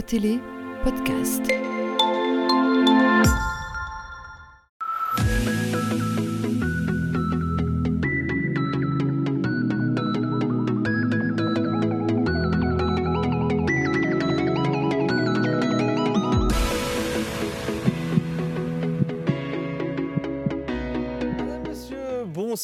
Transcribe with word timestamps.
Télé 0.00 0.38
podcast. 0.84 1.71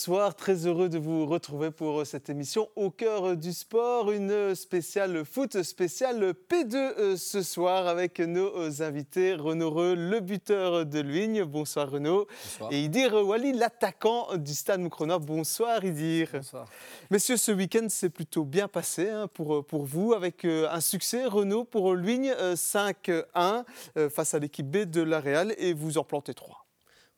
Bonsoir, 0.09 0.35
très 0.35 0.67
heureux 0.67 0.89
de 0.89 0.97
vous 0.97 1.27
retrouver 1.27 1.71
pour 1.71 2.07
cette 2.07 2.31
émission 2.31 2.71
au 2.77 2.91
cœur 2.91 3.37
du 3.37 3.53
sport, 3.53 4.11
une 4.11 4.55
spéciale 4.55 5.23
foot, 5.27 5.63
spéciale 5.63 6.33
P2 6.49 6.75
euh, 6.77 7.17
ce 7.19 7.43
soir 7.43 7.87
avec 7.87 8.19
nos 8.19 8.47
euh, 8.57 8.71
invités 8.81 9.35
Renaud 9.35 9.69
Reux, 9.69 9.95
le 9.95 10.21
buteur 10.21 10.87
de 10.87 11.01
Luigne. 11.01 11.45
Bonsoir 11.45 11.91
Renaud. 11.91 12.27
Bonsoir. 12.43 12.73
Et 12.73 12.85
Idir 12.85 13.13
Wali, 13.23 13.53
l'attaquant 13.53 14.35
du 14.39 14.55
Stade 14.55 14.81
Moukronois. 14.81 15.19
Bonsoir 15.19 15.85
Idir. 15.85 16.31
Bonsoir. 16.33 16.67
Messieurs, 17.11 17.37
ce 17.37 17.53
week-end 17.53 17.87
s'est 17.91 18.09
plutôt 18.09 18.45
bien 18.45 18.67
passé 18.67 19.11
hein, 19.11 19.29
pour, 19.29 19.63
pour 19.67 19.85
vous 19.85 20.15
avec 20.15 20.47
euh, 20.47 20.69
un 20.71 20.81
succès 20.81 21.27
Renaud 21.27 21.65
pour 21.65 21.93
Luigne 21.95 22.33
euh, 22.39 22.55
5-1 22.55 23.63
euh, 23.99 24.09
face 24.09 24.33
à 24.33 24.39
l'équipe 24.39 24.71
B 24.71 24.85
de 24.87 25.03
la 25.03 25.21
Real 25.21 25.55
et 25.59 25.75
vous 25.75 25.99
en 25.99 26.03
plantez 26.05 26.33
3. 26.33 26.65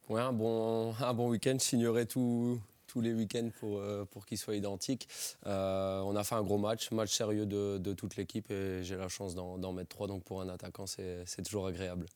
Ouais, 0.09 0.21
un 0.21 0.33
bon, 0.33 0.93
un 1.01 1.15
bon 1.15 1.29
week-end. 1.29 1.55
Je 1.57 1.65
signerai 1.65 2.05
tout- 2.07 2.59
tous 2.91 3.01
les 3.01 3.13
week-ends 3.13 3.51
pour, 3.61 3.79
euh, 3.79 4.05
pour 4.11 4.27
qu'ils 4.27 4.39
soient 4.39 4.57
identiques. 4.57 5.09
Euh, 5.47 6.01
on 6.01 6.17
a 6.17 6.25
fait 6.25 6.35
un 6.35 6.43
gros 6.43 6.59
match, 6.59 6.91
match 6.91 7.15
sérieux 7.15 7.47
de, 7.47 7.79
de 7.79 7.93
toute 7.93 8.17
l'équipe 8.17 8.51
et 8.51 8.83
j'ai 8.83 8.97
la 8.97 9.09
chance 9.09 9.35
d'en 9.35 9.59
d'en 9.59 9.73
mettre 9.73 9.91
trois. 9.91 10.07
Donc 10.09 10.25
pour 10.25 10.41
un 10.41 10.49
attaquant, 10.49 10.87
c'est 10.87 11.43
toujours 11.45 11.67
agréable. 11.67 12.07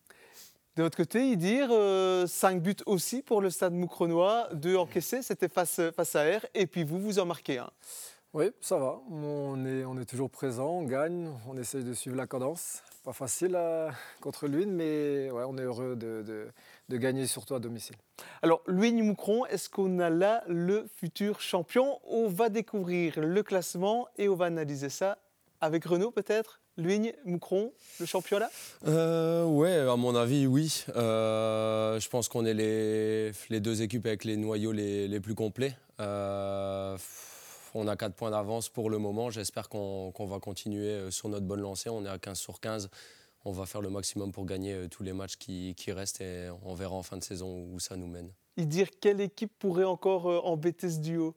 De 0.76 0.82
votre 0.82 0.96
côté, 0.96 1.30
Idir, 1.30 1.68
5 2.26 2.60
buts 2.60 2.74
aussi 2.86 3.22
pour 3.22 3.40
le 3.40 3.50
stade 3.50 3.72
Moukronois, 3.72 4.48
2 4.54 4.76
encaissés, 4.76 5.22
c'était 5.22 5.48
face, 5.48 5.80
face 5.94 6.16
à 6.16 6.24
R, 6.38 6.46
et 6.52 6.66
puis 6.66 6.82
vous, 6.82 6.98
vous 6.98 7.20
en 7.20 7.26
marquez 7.26 7.58
un. 7.58 7.70
Oui, 8.32 8.46
ça 8.60 8.76
va. 8.78 9.00
On 9.08 9.64
est, 9.64 9.84
on 9.84 9.96
est 9.96 10.04
toujours 10.04 10.28
présent, 10.28 10.68
on 10.68 10.82
gagne, 10.82 11.30
on 11.46 11.56
essaye 11.56 11.84
de 11.84 11.94
suivre 11.94 12.16
la 12.16 12.26
cadence. 12.26 12.82
Pas 13.04 13.12
facile 13.12 13.52
euh, 13.54 13.90
contre 14.22 14.48
l'une, 14.48 14.72
mais 14.72 15.30
ouais, 15.30 15.42
on 15.46 15.58
est 15.58 15.62
heureux 15.62 15.94
de, 15.94 16.22
de- 16.22 16.48
de 16.88 16.96
gagner 16.96 17.26
surtout 17.26 17.54
à 17.54 17.60
domicile. 17.60 17.96
Alors, 18.40 18.62
Louis-Moukron, 18.66 19.44
est-ce 19.44 19.68
qu'on 19.68 19.98
a 19.98 20.08
là 20.08 20.42
le 20.48 20.86
futur 20.96 21.42
champion? 21.42 21.98
On 22.08 22.28
va 22.28 22.48
découvrir 22.48 23.20
le 23.20 23.42
classement 23.42 24.08
et 24.16 24.30
on 24.30 24.34
va 24.34 24.46
analyser 24.46 24.88
ça 24.88 25.18
avec 25.60 25.84
Renaud 25.84 26.12
peut-être? 26.12 26.60
Louis-Moukron, 26.78 27.72
le 28.00 28.06
championnat? 28.06 28.48
Euh, 28.88 29.44
ouais, 29.44 29.80
à 29.80 29.96
mon 29.96 30.16
avis, 30.16 30.46
oui. 30.46 30.86
Euh, 30.96 32.00
je 32.00 32.08
pense 32.08 32.28
qu'on 32.28 32.46
est 32.46 32.54
les, 32.54 33.32
les 33.50 33.60
deux 33.60 33.82
équipes 33.82 34.06
avec 34.06 34.24
les 34.24 34.38
noyaux 34.38 34.72
les, 34.72 35.08
les 35.08 35.20
plus 35.20 35.34
complets. 35.34 35.76
Euh, 36.00 36.96
on 37.74 37.86
a 37.88 37.96
4 37.96 38.14
points 38.14 38.30
d'avance 38.30 38.68
pour 38.68 38.88
le 38.90 38.98
moment. 38.98 39.30
J'espère 39.30 39.68
qu'on 39.68 40.12
va 40.18 40.38
continuer 40.40 40.88
euh, 40.88 41.10
sur 41.10 41.28
notre 41.28 41.46
bonne 41.46 41.60
lancée. 41.60 41.90
On 41.90 42.04
est 42.04 42.08
à 42.08 42.18
15 42.18 42.38
sur 42.38 42.60
15. 42.60 42.88
On 43.44 43.52
va 43.52 43.66
faire 43.66 43.82
le 43.82 43.90
maximum 43.90 44.32
pour 44.32 44.46
gagner 44.46 44.72
euh, 44.72 44.88
tous 44.88 45.02
les 45.02 45.12
matchs 45.12 45.36
qui, 45.36 45.74
qui 45.76 45.92
restent 45.92 46.20
et 46.20 46.48
on 46.64 46.74
verra 46.74 46.94
en 46.94 47.02
fin 47.02 47.16
de 47.18 47.24
saison 47.24 47.66
où 47.72 47.78
ça 47.78 47.96
nous 47.96 48.06
mène. 48.06 48.30
Idir, 48.56 48.88
quelle 49.00 49.20
équipe 49.20 49.52
pourrait 49.58 49.84
encore 49.84 50.30
euh, 50.30 50.40
embêter 50.44 50.88
ce 50.88 50.98
duo? 51.00 51.34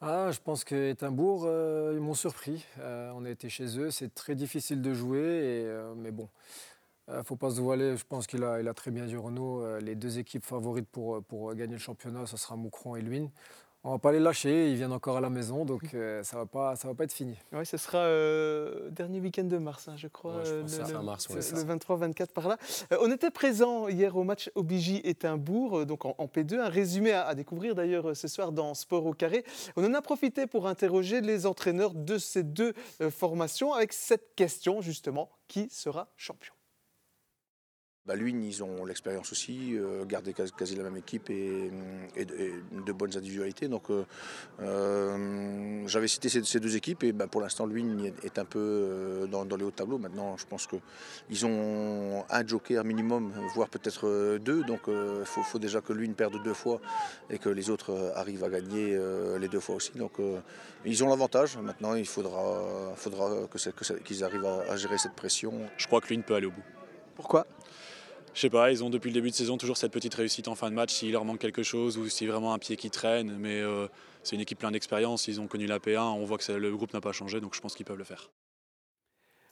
Ah, 0.00 0.30
je 0.32 0.40
pense 0.40 0.64
que 0.64 0.90
Étainbourg, 0.90 1.44
euh, 1.46 1.92
ils 1.94 2.00
m'ont 2.00 2.14
surpris. 2.14 2.64
Euh, 2.78 3.10
on 3.14 3.24
a 3.24 3.30
été 3.30 3.48
chez 3.48 3.78
eux, 3.78 3.90
c'est 3.90 4.12
très 4.14 4.34
difficile 4.34 4.82
de 4.82 4.92
jouer, 4.92 5.18
et, 5.20 5.64
euh, 5.66 5.94
mais 5.96 6.10
bon. 6.10 6.28
Il 7.08 7.14
ne 7.14 7.22
faut 7.22 7.36
pas 7.36 7.50
se 7.50 7.60
voiler, 7.60 7.96
je 7.96 8.04
pense 8.04 8.26
qu'il 8.26 8.42
a, 8.44 8.60
il 8.60 8.68
a 8.68 8.74
très 8.74 8.90
bien 8.90 9.04
dit 9.06 9.16
Renaud. 9.16 9.62
euh, 9.62 9.80
les 9.80 9.94
deux 9.94 10.18
équipes 10.18 10.44
favorites 10.44 10.88
pour, 10.90 11.22
pour 11.22 11.54
gagner 11.54 11.74
le 11.74 11.78
championnat, 11.78 12.26
ce 12.26 12.36
sera 12.38 12.56
Moucron 12.56 12.96
et 12.96 13.02
Luynes. 13.02 13.30
On 13.86 13.90
ne 13.90 13.94
va 13.96 13.98
pas 13.98 14.12
les 14.12 14.18
lâcher, 14.20 14.70
ils 14.70 14.76
viennent 14.76 14.92
encore 14.94 15.18
à 15.18 15.20
la 15.20 15.28
maison, 15.28 15.66
donc 15.66 15.92
euh, 15.92 16.22
ça 16.22 16.36
ne 16.36 16.40
va, 16.42 16.46
pas- 16.46 16.74
ça 16.74 16.88
va 16.88 16.94
pas 16.94 17.04
être 17.04 17.12
fini. 17.12 17.36
Oui, 17.52 17.66
ce 17.66 17.76
sera 17.76 17.98
euh, 17.98 18.88
dernier 18.90 19.20
week-end 19.20 19.44
de 19.44 19.58
mars, 19.58 19.88
hein, 19.88 19.94
je 19.98 20.08
crois. 20.08 20.36
Ouais, 20.38 20.44
je 20.46 20.52
euh, 20.52 20.60
pense 20.62 20.78
le- 20.88 20.94
le- 20.94 21.02
mars, 21.02 21.28
ouais, 21.28 21.34
le 21.36 21.40
c'est 21.42 21.54
ça. 21.56 21.64
23-24 21.64 22.28
par 22.32 22.48
là. 22.48 22.56
Euh, 22.92 22.96
on 23.02 23.10
était 23.12 23.30
présent 23.30 23.88
hier 23.88 24.16
au 24.16 24.24
match 24.24 24.50
Obigi 24.54 25.02
Étainbourg, 25.04 25.80
euh, 25.80 25.84
donc 25.84 26.06
en, 26.06 26.14
en 26.16 26.24
P2. 26.26 26.60
Un 26.60 26.70
résumé 26.70 27.12
à, 27.12 27.26
à 27.26 27.34
découvrir 27.34 27.74
d'ailleurs 27.74 28.16
ce 28.16 28.26
soir 28.26 28.52
dans 28.52 28.72
Sport 28.72 29.04
au 29.04 29.12
carré. 29.12 29.44
On 29.76 29.84
en 29.84 29.92
a 29.92 30.00
profité 30.00 30.46
pour 30.46 30.66
interroger 30.66 31.20
les 31.20 31.44
entraîneurs 31.44 31.92
de 31.92 32.16
ces 32.16 32.42
deux 32.42 32.72
formations 33.10 33.74
avec 33.74 33.92
cette 33.92 34.34
question 34.34 34.80
justement 34.80 35.28
qui 35.46 35.68
sera 35.68 36.08
champion? 36.16 36.54
Bah, 38.06 38.16
Luynes, 38.16 38.44
ils 38.44 38.62
ont 38.62 38.84
l'expérience 38.84 39.32
aussi, 39.32 39.78
euh, 39.78 40.04
garder 40.04 40.34
quasi, 40.34 40.52
quasi 40.52 40.76
la 40.76 40.82
même 40.82 40.98
équipe 40.98 41.30
et, 41.30 41.70
et 42.14 42.26
de, 42.26 42.34
et 42.34 42.52
de 42.84 42.92
bonnes 42.92 43.16
individualités. 43.16 43.66
Donc, 43.66 43.88
euh, 43.88 44.04
euh, 44.60 45.82
j'avais 45.86 46.06
cité 46.06 46.28
ces, 46.28 46.44
ces 46.44 46.60
deux 46.60 46.76
équipes 46.76 47.02
et 47.02 47.12
bah, 47.12 47.28
pour 47.28 47.40
l'instant, 47.40 47.64
Luynes 47.64 48.12
est, 48.22 48.38
un 48.38 48.44
peu 48.44 48.58
euh, 48.58 49.26
dans, 49.26 49.46
dans 49.46 49.56
les 49.56 49.64
hauts 49.64 49.70
tableaux. 49.70 49.96
Maintenant, 49.96 50.36
je 50.36 50.44
pense 50.44 50.66
qu'ils 50.66 51.46
ont 51.46 52.26
un 52.28 52.46
joker 52.46 52.84
minimum, 52.84 53.32
voire 53.54 53.70
peut-être 53.70 54.36
deux. 54.36 54.64
Donc, 54.64 54.82
il 54.88 55.24
faut, 55.24 55.42
faut 55.42 55.58
déjà 55.58 55.80
que 55.80 55.94
Luynes 55.94 56.12
perde 56.12 56.42
deux 56.42 56.52
fois 56.52 56.82
et 57.30 57.38
que 57.38 57.48
les 57.48 57.70
autres 57.70 58.12
arrivent 58.16 58.44
à 58.44 58.50
gagner 58.50 58.94
euh, 58.94 59.38
les 59.38 59.48
deux 59.48 59.60
fois 59.60 59.76
aussi. 59.76 59.92
Donc, 59.92 60.20
euh, 60.20 60.40
ils 60.84 61.02
ont 61.04 61.08
l'avantage. 61.08 61.56
Maintenant, 61.56 61.94
il 61.94 62.06
faudra, 62.06 62.92
que 63.50 63.98
qu'ils 64.02 64.24
arrivent 64.24 64.44
à, 64.44 64.72
à 64.72 64.76
gérer 64.76 64.98
cette 64.98 65.14
pression. 65.14 65.54
Je 65.78 65.86
crois 65.86 66.02
que 66.02 66.08
l'une 66.08 66.22
peut 66.22 66.34
aller 66.34 66.48
au 66.48 66.50
bout. 66.50 66.64
Pourquoi? 67.14 67.46
Je 68.34 68.40
sais 68.40 68.50
pas, 68.50 68.72
ils 68.72 68.82
ont 68.82 68.90
depuis 68.90 69.10
le 69.10 69.14
début 69.14 69.30
de 69.30 69.34
saison 69.34 69.56
toujours 69.56 69.76
cette 69.76 69.92
petite 69.92 70.14
réussite 70.14 70.48
en 70.48 70.54
fin 70.56 70.68
de 70.68 70.74
match 70.74 70.92
s'il 70.92 71.12
leur 71.12 71.24
manque 71.24 71.38
quelque 71.38 71.62
chose 71.62 71.96
ou 71.96 72.08
si 72.08 72.26
vraiment 72.26 72.52
un 72.52 72.58
pied 72.58 72.76
qui 72.76 72.90
traîne. 72.90 73.36
Mais 73.38 73.60
euh, 73.60 73.86
c'est 74.24 74.34
une 74.34 74.42
équipe 74.42 74.58
pleine 74.58 74.72
d'expérience, 74.72 75.28
ils 75.28 75.40
ont 75.40 75.46
connu 75.46 75.66
la 75.66 75.78
P1, 75.78 76.00
on 76.00 76.24
voit 76.24 76.38
que 76.38 76.50
le 76.52 76.76
groupe 76.76 76.92
n'a 76.92 77.00
pas 77.00 77.12
changé, 77.12 77.40
donc 77.40 77.54
je 77.54 77.60
pense 77.60 77.74
qu'ils 77.76 77.86
peuvent 77.86 77.98
le 77.98 78.04
faire. 78.04 78.30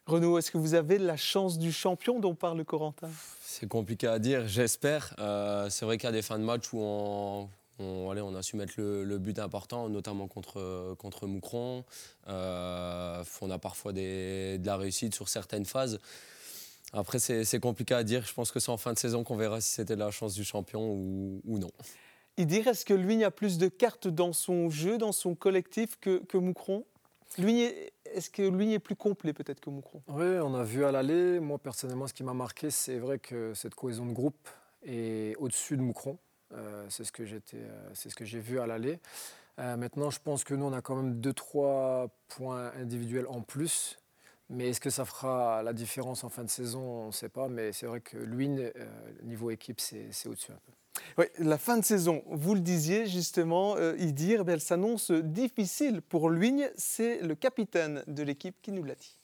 Renaud, 0.07 0.37
est-ce 0.37 0.51
que 0.51 0.59
vous 0.59 0.75
avez 0.75 0.99
la 0.99 1.17
chance 1.17 1.59
du 1.59 1.71
champion 1.73 2.19
dont 2.19 2.35
parle 2.35 2.65
Corentin? 2.65 3.09
C'est 3.45 3.69
compliqué 3.69 4.09
à 4.09 4.19
dire, 4.19 4.49
j'espère. 4.49 5.15
Euh, 5.21 5.71
c'est 5.71 5.85
vrai 5.85 5.97
qu'il 5.97 6.07
y 6.07 6.09
a 6.09 6.13
des 6.13 6.23
fins 6.23 6.41
de 6.41 6.45
match 6.45 6.73
où 6.73 6.81
on, 6.81 7.49
on- 7.79 8.11
allez, 8.11 8.21
on 8.21 8.35
a 8.35 8.43
su 8.43 8.57
mettre 8.57 8.73
le, 8.79 9.05
le 9.05 9.19
but 9.19 9.39
important, 9.39 9.89
notamment 9.89 10.27
contre, 10.27 10.97
contre 10.99 11.29
Moucron. 11.29 11.85
Euh, 12.27 13.23
on 13.43 13.51
a 13.53 13.59
parfois 13.59 13.93
des- 13.93 14.59
de 14.59 14.67
la 14.67 14.77
réussite 14.77 15.15
sur 15.15 15.29
certaines 15.29 15.67
phases. 15.67 16.01
Après, 16.93 17.19
c'est 17.19 17.61
compliqué 17.61 17.95
à 17.95 18.05
dire. 18.05 18.25
Je 18.27 18.35
pense 18.35 18.51
que 18.53 18.61
c'est 18.61 18.71
en 18.71 18.77
fin 18.77 18.93
de 18.93 18.99
saison 18.99 19.25
qu'on 19.25 19.37
verra 19.37 19.61
si 19.61 19.71
c'était 19.71 19.97
la 19.97 20.11
chance 20.11 20.35
du 20.35 20.45
champion 20.45 20.93
ou, 20.93 21.41
ou 21.45 21.59
non. 21.59 21.71
Idir, 22.37 22.67
est-ce 22.69 22.85
que 22.85 22.95
Luigne 22.95 23.25
a 23.25 23.31
plus 23.31 23.59
de 23.59 23.69
cartes 23.69 24.09
dans 24.09 24.33
son 24.33 24.69
jeu, 24.71 24.99
dans 24.99 25.13
son 25.13 25.35
collectif 25.35 25.99
que, 26.01 26.19
que 26.25 26.37
est- 27.61 27.93
Est-ce 28.05 28.29
que 28.31 28.43
Luigne 28.43 28.73
est 28.73 28.79
plus 28.79 28.97
complet 28.97 29.33
peut-être 29.33 29.61
que 29.61 29.71
Moukron 29.71 30.03
Oui, 30.09 30.39
on 30.43 30.55
a 30.55 30.65
vu 30.65 30.85
à 30.85 30.93
l'aller. 30.93 31.41
Moi, 31.41 31.59
personnellement, 31.59 32.07
ce 32.07 32.13
qui 32.15 32.25
m'a 32.25 32.35
marqué, 32.35 32.71
c'est 32.71 32.99
vrai 32.99 33.19
que 33.19 33.55
cette 33.55 33.75
cohésion 33.75 34.05
de 34.07 34.13
groupe 34.13 34.49
est 34.85 35.35
au-dessus 35.37 35.77
de 35.79 35.83
Moucron. 35.83 36.19
Euh, 36.53 36.85
c'est 36.91 37.05
ce 37.05 37.13
que 37.13 37.25
j'étais, 37.25 37.57
euh, 37.57 37.91
c'est 37.95 38.11
ce 38.11 38.15
que 38.15 38.27
j'ai 38.27 38.41
vu 38.41 38.61
à 38.61 38.67
l'aller. 38.67 38.99
Euh, 39.59 39.77
maintenant, 39.79 40.11
je 40.11 40.19
pense 40.19 40.45
que 40.45 40.53
nous, 40.55 40.65
on 40.67 40.73
a 40.75 40.83
quand 40.83 40.97
même 40.97 41.21
deux, 41.21 41.33
trois 41.33 42.09
points 42.29 42.73
individuels 42.79 43.27
en 43.29 43.41
plus. 43.41 43.99
Mais 44.51 44.71
est-ce 44.71 44.81
que 44.81 44.91
ça 44.91 45.05
fera 45.05 45.63
la 45.63 45.73
différence 45.73 46.25
en 46.25 46.29
fin 46.29 46.45
de 46.45 46.51
saison? 46.51 46.81
On 46.81 47.07
ne 47.07 47.13
sait 47.13 47.29
pas. 47.29 47.49
Mais 47.49 47.73
c'est 47.73 47.87
vrai 47.87 48.01
que 48.01 48.19
Luynes, 48.19 48.71
euh, 48.77 48.87
niveau 49.23 49.51
équipe, 49.51 49.81
c'est, 49.81 50.09
c'est 50.11 50.29
au-dessus 50.29 50.53
un 50.53 50.61
peu. 50.67 50.73
Oui, 51.19 51.25
la 51.39 51.57
fin 51.57 51.79
de 51.79 51.85
saison, 51.85 52.23
vous 52.27 52.55
le 52.55 52.61
disiez 52.61 53.07
justement, 53.07 53.77
euh, 53.77 53.97
Idir, 53.99 54.41
eh 54.41 54.45
bien, 54.45 54.55
elle 54.55 54.61
s'annonce 54.61 55.11
difficile 55.11 56.03
pour 56.03 56.29
Luigne. 56.29 56.71
C'est 56.77 57.23
le 57.23 57.35
capitaine 57.35 58.05
de 58.07 58.23
l'équipe 58.23 58.57
qui 58.61 58.73
nous 58.73 58.85
l'a 58.85 58.95
dit. 58.95 59.17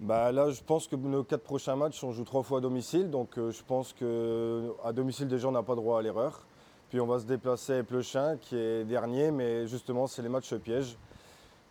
Bah 0.00 0.32
là, 0.32 0.50
je 0.50 0.62
pense 0.62 0.88
que 0.88 0.96
nos 0.96 1.22
quatre 1.22 1.44
prochains 1.44 1.76
matchs, 1.76 2.02
on 2.02 2.12
joue 2.12 2.24
trois 2.24 2.42
fois 2.42 2.58
à 2.58 2.60
domicile. 2.60 3.10
Donc 3.10 3.38
euh, 3.38 3.50
je 3.50 3.62
pense 3.62 3.92
qu'à 3.92 4.92
domicile, 4.92 5.28
déjà, 5.28 5.48
on 5.48 5.52
n'a 5.52 5.62
pas 5.62 5.74
droit 5.74 5.98
à 5.98 6.02
l'erreur. 6.02 6.46
Puis 6.88 7.00
on 7.00 7.06
va 7.06 7.18
se 7.18 7.24
déplacer 7.24 7.72
avec 7.74 7.90
le 7.90 8.02
chien 8.02 8.36
qui 8.36 8.56
est 8.56 8.84
dernier, 8.84 9.30
mais 9.30 9.66
justement, 9.66 10.06
c'est 10.06 10.22
les 10.22 10.28
matchs 10.28 10.54
pièges. 10.54 10.96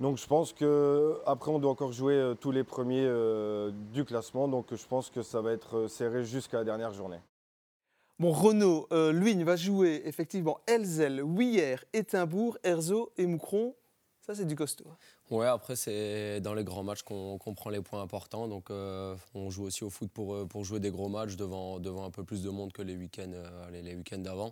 Donc 0.04 0.18
je 0.18 0.28
pense 0.28 0.52
qu'après, 0.52 1.50
on 1.50 1.60
doit 1.60 1.72
encore 1.72 1.94
jouer 1.94 2.16
euh, 2.16 2.34
tous 2.34 2.52
les 2.52 2.66
premiers 2.66 3.06
euh, 3.06 3.72
du 3.94 4.04
classement. 4.04 4.50
Donc 4.50 4.76
je 4.76 4.86
pense 4.86 5.10
que 5.10 5.22
ça 5.22 5.40
va 5.40 5.54
être 5.54 5.78
euh, 5.78 5.88
serré 5.88 6.26
jusqu'à 6.26 6.58
la 6.58 6.66
dernière 6.66 6.92
journée. 6.92 7.22
Bon, 8.20 8.34
Renaud, 8.34 8.86
euh, 8.92 9.14
Luigne 9.14 9.46
va 9.46 9.56
jouer 9.56 10.02
effectivement 10.04 10.60
Elzel, 10.68 11.24
Ouiller, 11.24 11.78
Étainbourg, 11.94 12.58
Erzo 12.66 13.14
et 13.18 13.26
Moukron. 13.26 13.76
Ça, 14.20 14.36
c'est 14.36 14.44
du 14.44 14.58
costaud. 14.58 14.88
Ouais, 15.32 15.48
après, 15.48 15.78
c'est 15.78 16.42
dans 16.42 16.54
les 16.54 16.66
grands 16.66 16.84
matchs 16.84 17.04
qu'on 17.04 17.38
prend 17.56 17.70
les 17.70 17.82
points 17.82 18.02
importants. 18.02 18.50
Donc, 18.50 18.72
euh, 18.72 19.16
on 19.34 19.50
joue 19.50 19.64
aussi 19.64 19.86
au 19.86 19.90
foot 19.90 20.12
pour, 20.12 20.48
pour 20.50 20.66
jouer 20.66 20.82
des 20.82 20.92
gros 20.92 21.08
matchs 21.08 21.38
devant, 21.38 21.80
devant 21.80 22.04
un 22.04 22.12
peu 22.12 22.26
plus 22.26 22.44
de 22.44 22.50
monde 22.50 22.74
que 22.74 22.82
les 22.82 22.98
week-ends 22.98 23.32
euh, 23.34 23.96
week-ends 23.96 24.20
d'avant. 24.20 24.52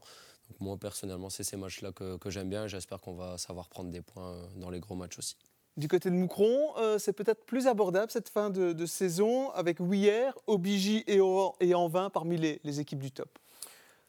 Donc, 0.51 0.59
moi, 0.59 0.77
personnellement, 0.77 1.30
c'est 1.30 1.44
ces 1.44 1.56
matchs-là 1.56 1.94
que, 1.94 2.18
que 2.18 2.30
j'aime 2.30 2.50
bien. 2.50 2.68
J'espère 2.68 3.00
qu'on 3.00 3.13
va 3.13 3.38
savoir 3.38 3.69
prendre 3.69 3.89
des 3.89 4.01
points 4.01 4.33
euh, 4.33 4.45
dans 4.57 4.69
les 4.69 4.81
gros 4.81 4.95
matchs 4.95 5.18
aussi. 5.18 5.38
Du 5.77 5.88
côté 5.88 6.09
de 6.09 6.15
Moucron, 6.15 6.75
euh, 6.77 6.98
c'est 7.00 7.13
peut-être 7.13 7.45
plus 7.45 7.68
abordable 7.68 8.12
cette 8.12 8.27
fin 8.27 8.50
de, 8.50 8.86
saison 8.86 9.50
avec 9.51 9.80
Ouillère, 9.80 10.38
Obigi 10.48 11.06
et, 11.07 11.21
et 11.62 11.74
Anvin 11.74 12.09
parmi 12.09 12.36
les, 12.36 12.80
équipes 12.81 13.00
du 13.00 13.12
top. 13.12 13.30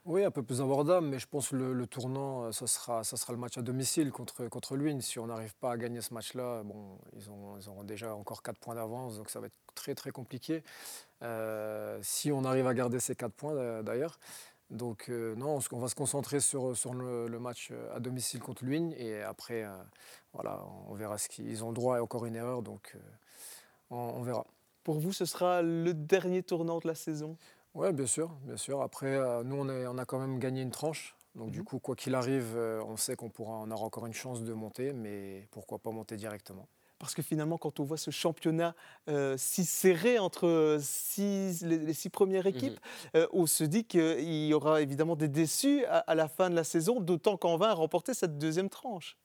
Oui, 0.05 0.25
un 0.25 0.33
peu 0.33 0.43
plus 0.43 0.61
abordable, 0.61 1.07
mais 1.07 1.21
je 1.21 1.29
pense 1.29 1.51
que 1.51 1.55
le, 1.55 1.87
tournant, 1.87 2.47
euh, 2.47 2.51
ça 2.51 2.67
sera, 2.67 3.05
ça 3.05 3.17
sera 3.17 3.33
le 3.33 3.39
match 3.39 3.57
à 3.57 3.63
domicile 3.63 4.11
contre, 4.11 4.49
contre 4.49 4.77
Si 4.99 5.21
on 5.21 5.29
n'arrive 5.29 5.55
pas 5.55 5.71
à 5.71 5.77
gagner 5.77 6.01
ce 6.01 6.13
match-là, 6.13 6.65
bon, 6.65 6.99
ils, 7.17 7.31
ont, 7.31 7.57
ils 7.57 7.69
auront 7.69 7.85
déjà 7.85 8.13
encore 8.13 8.43
4 8.43 8.59
points 8.59 8.75
d'avance, 8.75 9.19
donc 9.19 9.31
ça 9.31 9.39
va 9.39 9.47
être 9.47 9.55
très 9.77 9.95
très 9.95 10.11
compliqué. 10.11 10.65
Euh, 11.23 12.01
si 12.03 12.33
on 12.33 12.43
arrive 12.43 12.67
à 12.67 12.75
garder 12.75 12.99
ces 12.99 13.15
4 13.15 13.33
points 13.33 13.83
d'ailleurs. 13.85 14.19
Donc 14.73 15.09
non, 15.09 15.59
on 15.71 15.79
va 15.79 15.89
se 15.89 15.95
concentrer 15.95 16.41
sur, 16.41 16.77
sur 16.77 16.95
le, 16.95 17.39
match 17.39 17.73
à 17.95 18.01
domicile 18.01 18.41
contre 18.41 18.65
Luynes 18.65 18.95
et 18.97 19.23
après, 19.23 19.67
voilà, 20.33 20.65
on 20.89 20.95
verra 20.95 21.19
ce 21.19 21.29
qu'ils 21.29 21.63
ont 21.63 21.69
le 21.69 21.75
droit 21.75 21.99
à 21.99 22.03
encore 22.03 22.25
une 22.25 22.37
erreur, 22.37 22.63
donc 22.63 22.97
on, 23.91 24.23
verra. 24.23 24.47
Pour 24.83 24.99
vous, 24.99 25.13
ce 25.13 25.27
sera 25.27 25.61
le 25.61 25.93
dernier 25.93 26.43
tournant 26.43 26.79
de 26.79 26.89
la 26.89 26.95
saison? 26.95 27.37
Oui, 27.75 27.93
bien 27.93 28.07
sûr, 28.07 28.31
bien 28.45 28.57
sûr. 28.57 28.81
Après, 28.81 29.19
nous, 29.45 29.57
on, 29.57 29.69
on, 29.69 29.99
a 29.99 30.05
quand 30.07 30.19
même 30.19 30.39
gagné 30.39 30.63
une 30.63 30.71
tranche. 30.71 31.15
Donc 31.35 31.51
du 31.51 31.59
mhm. 31.59 31.65
coup, 31.65 31.79
quoi 31.79 31.95
qu'il 31.95 32.15
arrive, 32.15 32.57
on 32.57 32.97
sait 32.97 33.15
qu'on 33.15 33.29
pourra, 33.29 33.57
on 33.57 33.71
aura 33.71 33.85
encore 33.85 34.07
une 34.07 34.15
chance 34.15 34.43
de 34.43 34.55
monter, 34.55 34.95
mais 34.95 35.49
pourquoi 35.51 35.79
pas 35.79 35.91
monter 35.91 36.17
directement 36.17 36.67
parce 37.03 37.17
que 37.17 37.23
finalement, 37.23 37.59
quand 37.59 37.81
on 37.81 37.83
voit 37.83 37.97
ce 37.97 38.13
championnat 38.13 38.77
euh, 39.11 39.35
si 39.37 39.65
serré 39.65 40.21
entre 40.21 40.79
les, 41.19 41.95
six 41.95 42.11
premières 42.11 42.47
équipes, 42.47 42.79
mhm. 42.81 43.21
euh, 43.21 43.27
on 43.33 43.47
se 43.47 43.65
dit 43.65 43.85
qu'il 43.85 44.47
y 44.47 44.55
aura 44.55 44.83
évidemment 44.83 45.17
des 45.17 45.27
déçus 45.27 45.85
à, 45.87 45.99
à 45.99 46.15
la 46.15 46.29
fin 46.29 46.49
de 46.49 46.55
la 46.55 46.63
saison, 46.63 47.01
d'autant 47.01 47.37
qu'en 47.37 47.57
va 47.57 47.75
remporter 47.75 48.15
cette 48.15 48.39
deuxième 48.39 48.69
tranche. 48.69 49.17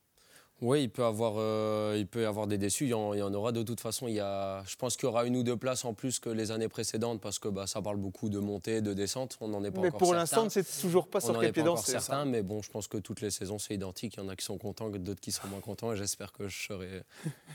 Oui, 0.62 0.84
il 0.84 0.90
peut, 0.90 1.04
avoir, 1.04 1.36
euh, 1.38 1.96
il 1.98 2.08
peut 2.08 2.24
y 2.24 2.26
avoir 2.26 2.48
des 2.48 2.58
déçus. 2.58 2.86
Il 2.86 2.90
y, 2.90 2.94
en, 2.94 3.34
aura 3.34 3.52
de 3.52 3.62
toute 3.62 3.80
façon. 3.80 4.08
Il 4.08 4.16
y 4.16 4.20
a, 4.20 4.64
je 4.66 4.76
pense 4.76 4.98
qu'il 4.98 5.06
y 5.06 5.10
aura 5.10 5.26
une 5.26 5.36
ou 5.36 5.44
deux 5.44 5.56
places 5.56 5.86
en 5.86 5.94
plus 5.94 6.20
que 6.20 6.30
les 6.30 6.52
années 6.52 6.68
précédentes 6.68 7.22
parce 7.22 7.38
que 7.38 7.48
bah, 7.48 7.68
ça 7.68 7.80
parle 7.82 7.98
beaucoup 7.98 8.30
de 8.30 8.40
montée, 8.40 8.82
de 8.82 8.94
descente. 8.94 9.38
On 9.40 9.50
n'en 9.50 9.64
est 9.64 9.70
pas 9.70 9.82
mais 9.82 9.92
pour 9.92 10.16
l'instant, 10.16 10.50
c'est 10.50 10.66
toujours 10.82 11.10
pas 11.10 11.20
sur 11.20 11.40
quel 11.40 11.54
pied 11.54 11.62
danser. 11.62 11.92
certain, 11.92 12.26
mais 12.26 12.42
bon, 12.42 12.64
je 12.64 12.72
pense 12.72 12.88
que 12.88 12.98
toutes 12.98 13.22
les 13.22 13.30
saisons, 13.30 13.60
c'est 13.60 13.76
identique. 13.76 14.16
Il 14.18 14.24
y 14.24 14.24
en 14.24 14.30
a 14.30 14.36
qui 14.36 14.46
sont 14.46 14.58
contents, 14.58 14.90
d'autres 14.90 15.22
qui 15.22 15.32
sont 15.32 15.48
moins 15.48 15.62
contents. 15.62 15.94
Et 15.94 15.98
j'espère 15.98 16.32
que 16.32 16.48
je 16.48 16.68
serai 16.68 17.04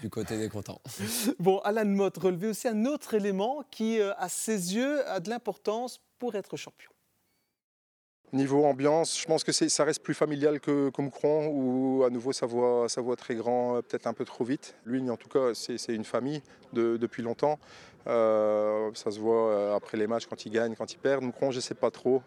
du 0.00 0.08
côté 0.08 0.38
des 0.38 0.48
contents. 0.48 0.80
bon, 1.40 1.58
Alan 1.60 1.84
Mott 1.84 2.16
relevait 2.18 2.48
aussi 2.48 2.68
un 2.68 2.84
autre 2.84 3.14
élément 3.14 3.64
qui, 3.72 4.00
euh, 4.00 4.12
à 4.16 4.28
ses 4.28 4.76
yeux, 4.76 5.04
a 5.08 5.18
de 5.18 5.28
l'importance 5.28 6.00
pour 6.20 6.36
être 6.36 6.56
champion. 6.56 6.91
Niveau 8.32 8.64
ambiance, 8.64 9.20
je 9.20 9.26
pense 9.26 9.44
que 9.44 9.52
ça 9.52 9.84
reste 9.84 10.02
plus 10.02 10.14
familial 10.14 10.58
que, 10.58 10.90
Moucron, 10.98 11.48
où 11.48 12.02
à 12.02 12.08
nouveau 12.08 12.32
ça 12.32 12.46
voit, 12.46 12.88
ça 12.88 13.02
voit 13.02 13.14
très 13.14 13.34
grand, 13.34 13.76
euh, 13.76 13.82
peut-être 13.82 14.06
un 14.06 14.14
peu 14.14 14.24
trop 14.24 14.42
vite. 14.42 14.74
Lui, 14.86 15.10
en 15.10 15.18
tout 15.18 15.28
cas, 15.28 15.52
c'est 15.52 15.94
une 15.94 16.06
famille 16.06 16.40
depuis 16.72 17.22
longtemps. 17.22 17.58
Euh, 18.06 18.90
ça 18.94 19.10
se 19.10 19.20
voit 19.20 19.50
euh, 19.50 19.76
après 19.76 19.98
les 19.98 20.06
matchs 20.06 20.24
quand 20.24 20.46
il 20.46 20.50
gagne, 20.50 20.74
quand 20.74 20.90
il 20.94 20.96
perd. 20.96 21.22
Moucron, 21.22 21.50
je 21.50 21.58
ne 21.58 21.60
sais 21.60 21.74
pas 21.74 21.90
trop 21.90 22.22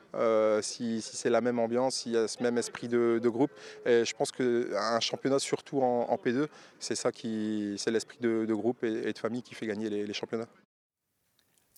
si, 0.61 1.01
c'est 1.01 1.31
la 1.31 1.41
même 1.41 1.57
ambiance, 1.57 1.95
s'il 1.95 2.11
y 2.11 2.17
a 2.17 2.27
ce 2.27 2.43
même 2.43 2.59
esprit 2.59 2.87
de, 2.87 3.19
groupe. 3.27 3.51
Et 3.87 4.05
je 4.05 4.13
pense 4.13 4.31
qu'un 4.31 4.99
championnat, 4.99 5.39
surtout 5.39 5.81
en, 5.81 6.15
P2, 6.23 6.45
c'est 6.77 6.95
ça 6.95 7.11
qui, 7.11 7.73
c'est 7.79 7.89
l'esprit 7.89 8.19
de, 8.21 8.53
groupe 8.53 8.83
et, 8.83 9.11
de 9.11 9.17
famille 9.17 9.41
qui 9.41 9.55
fait 9.55 9.65
gagner 9.65 9.89
les, 9.89 10.13
championnats. 10.13 10.47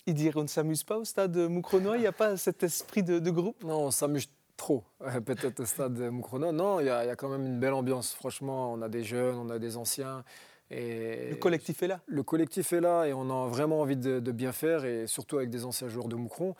Il 0.08 0.14
dirait 0.14 0.38
on 0.38 0.42
ne 0.42 0.48
s'amuse 0.48 0.84
pas 0.84 0.96
au 0.96 1.04
stade 1.04 1.36
Moucronois, 1.36 1.98
il 1.98 2.00
n'y 2.00 2.06
a 2.06 2.12
pas 2.12 2.38
cet 2.38 2.62
esprit 2.62 3.02
de, 3.02 3.30
groupe? 3.30 3.62
Non, 3.62 3.80
on 3.80 3.90
s'amuse 3.90 4.30
trop, 4.56 4.82
peut-être 5.26 5.60
au 5.60 5.66
stade 5.66 5.98
Moucronois. 5.98 6.50
Non, 6.50 6.80
il 6.80 6.86
y, 6.86 6.88
a 6.88 7.14
quand 7.14 7.28
même 7.28 7.44
une 7.44 7.60
belle 7.60 7.74
ambiance. 7.74 8.14
Franchement, 8.14 8.72
on 8.72 8.80
a 8.80 8.88
des 8.88 9.04
jeunes, 9.04 9.36
on 9.36 9.50
a 9.50 9.58
des 9.58 9.76
anciens. 9.76 10.24
Et 10.70 11.28
le 11.28 11.36
collectif 11.36 11.82
est 11.82 11.88
là. 11.88 12.00
Le 12.06 12.22
collectif 12.22 12.72
est 12.72 12.80
là 12.80 13.04
et 13.04 13.12
on 13.12 13.28
a 13.28 13.48
vraiment 13.48 13.82
envie 13.82 13.98
de, 13.98 14.32
bien 14.32 14.52
faire 14.52 14.86
et 14.86 15.06
surtout 15.06 15.36
avec 15.36 15.50
des 15.50 15.66
anciens 15.66 15.88
joueurs 15.88 16.08
de 16.08 16.16
Moucron. 16.16 16.54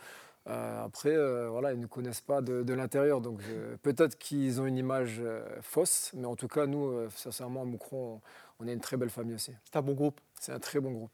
Euh, 0.46 0.84
après, 0.84 1.16
euh, 1.16 1.48
voilà, 1.48 1.72
ils 1.72 1.80
ne 1.80 1.86
connaissent 1.86 2.20
pas 2.20 2.42
de, 2.42 2.72
l'intérieur, 2.74 3.22
donc 3.22 3.40
euh, 3.48 3.76
peut-être 3.82 4.18
qu'ils 4.18 4.60
ont 4.60 4.66
une 4.66 4.76
image 4.76 5.22
fausse, 5.62 6.10
mais 6.14 6.26
en 6.26 6.36
tout 6.36 6.48
cas, 6.48 6.66
nous, 6.66 7.08
sincèrement, 7.14 7.62
à 7.62 7.64
Moucron, 7.64 8.14
on 8.14 8.20
est 8.66 8.72
une 8.72 8.80
très 8.80 8.96
belle 8.96 9.10
famille 9.10 9.34
aussi. 9.34 9.52
C'est 9.64 9.76
un 9.76 9.82
bon 9.82 9.92
groupe. 9.92 10.20
C'est 10.40 10.52
un 10.52 10.58
très 10.58 10.80
bon 10.80 10.92
groupe. 10.92 11.10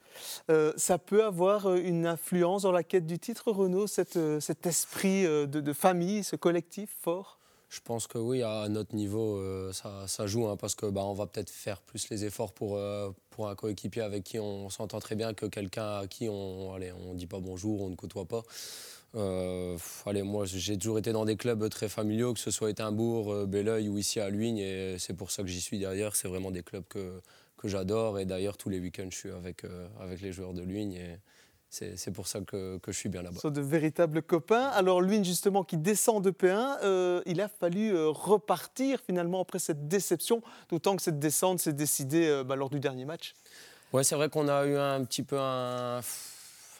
Euh, 0.51 0.73
ça 0.77 0.99
peut 0.99 1.25
avoir 1.25 1.67
euh, 1.67 1.77
une 1.77 2.07
influence 2.07 2.63
dans 2.63 2.73
la 2.73 2.83
quête 2.83 3.07
du 3.07 3.19
titre, 3.19 3.53
Renaud, 3.53 3.87
euh, 4.17 4.41
cet 4.41 4.67
esprit 4.67 5.25
de, 5.25 5.73
famille, 5.73 6.25
ce 6.25 6.37
collectif 6.37 6.97
fort? 7.03 7.39
Je 7.69 7.81
pense 7.81 8.07
que 8.07 8.19
oui, 8.19 8.43
à 8.43 8.69
notre 8.69 8.95
niveau, 8.95 9.43
ça, 9.73 10.27
joue, 10.27 10.47
hein, 10.47 10.57
parce 10.57 10.77
que 10.77 10.87
bah, 10.87 11.03
on 11.05 11.15
va 11.15 11.27
peut-être 11.27 11.51
faire 11.51 11.81
plus 11.83 12.09
les 12.09 12.25
efforts 12.25 12.53
pour, 12.53 12.79
pour 13.31 13.49
un 13.49 13.55
coéquipier 13.57 14.03
avec 14.03 14.23
qui 14.23 14.39
on 14.39 14.71
s'entend 14.71 15.01
très 15.01 15.17
bien 15.17 15.35
que 15.35 15.47
quelqu'un 15.47 15.99
à 15.99 16.07
qui 16.07 16.29
on 16.29 16.79
ne 16.79 16.93
on 16.93 17.15
dit 17.15 17.27
pas 17.27 17.41
bonjour, 17.41 17.83
on 17.83 17.91
ne 17.91 17.97
côtoie 17.97 18.27
pas. 18.27 18.43
Allez, 19.15 20.23
moi, 20.23 20.45
j'ai 20.47 20.77
toujours 20.77 20.99
été 20.99 21.13
dans 21.13 21.25
des 21.25 21.37
clubs 21.37 21.69
très 21.69 21.89
familiaux, 21.89 22.35
que 22.35 22.41
ce 22.41 22.51
soit 22.51 22.71
Étimbourg, 22.71 23.47
Belleuil 23.47 23.89
ou 23.89 23.99
ici 23.99 24.21
à 24.21 24.29
Luynes, 24.31 24.59
et 24.59 24.97
c'est 24.99 25.15
pour 25.15 25.31
ça 25.31 25.43
que 25.43 25.49
j'y 25.49 25.61
suis 25.61 25.79
derrière. 25.79 26.17
C'est 26.17 26.29
vraiment 26.29 26.51
des 26.51 26.63
clubs 26.63 26.85
que, 26.89 27.21
que 27.65 27.71
j'adore. 27.71 28.19
Et 28.19 28.27
d'ailleurs, 28.27 28.57
tous 28.57 28.69
les 28.69 28.79
week-ends, 28.79 29.09
je 29.11 29.17
suis 29.17 29.31
avec, 29.31 29.65
euh, 29.65 29.89
avec 29.99 30.21
les 30.21 30.33
joueurs 30.33 30.53
de 30.53 30.63
Luynes. 30.63 30.93
Et 30.93 31.19
c'est 31.71 32.13
pour 32.13 32.29
ça 32.29 32.41
que, 32.41 32.79
que, 32.79 32.93
je 32.93 32.99
suis 32.99 33.09
bien 33.09 33.23
là-bas. 33.23 33.37
Ce 33.37 33.41
sont 33.41 33.51
de 33.51 33.61
véritables 33.61 34.23
copains. 34.23 34.69
Alors, 34.69 35.01
Luynes, 35.01 35.25
justement, 35.25 35.65
qui 35.65 35.77
descend 35.77 36.23
de 36.23 36.31
P1, 36.31 36.79
euh, 36.85 37.23
il 37.27 37.41
a 37.41 37.49
fallu 37.49 37.93
euh, 37.93 38.11
repartir 38.11 39.01
finalement 39.05 39.41
après 39.41 39.59
cette 39.59 39.89
déception, 39.89 40.43
d'autant 40.69 40.95
que 40.95 41.03
cette 41.03 41.19
descente 41.19 41.59
s'est 41.59 41.73
décidée 41.73 42.43
bah, 42.47 42.55
lors 42.55 42.71
du 42.71 42.79
dernier 42.79 43.07
match. 43.07 43.35
Ouais, 43.93 44.05
c'est 44.05 44.15
vrai 44.15 44.29
qu'on 44.29 44.49
a 44.49 44.67
eu 44.67 44.77
un 44.77 45.05
petit 45.05 45.23
peu 45.23 45.39
un 45.39 46.01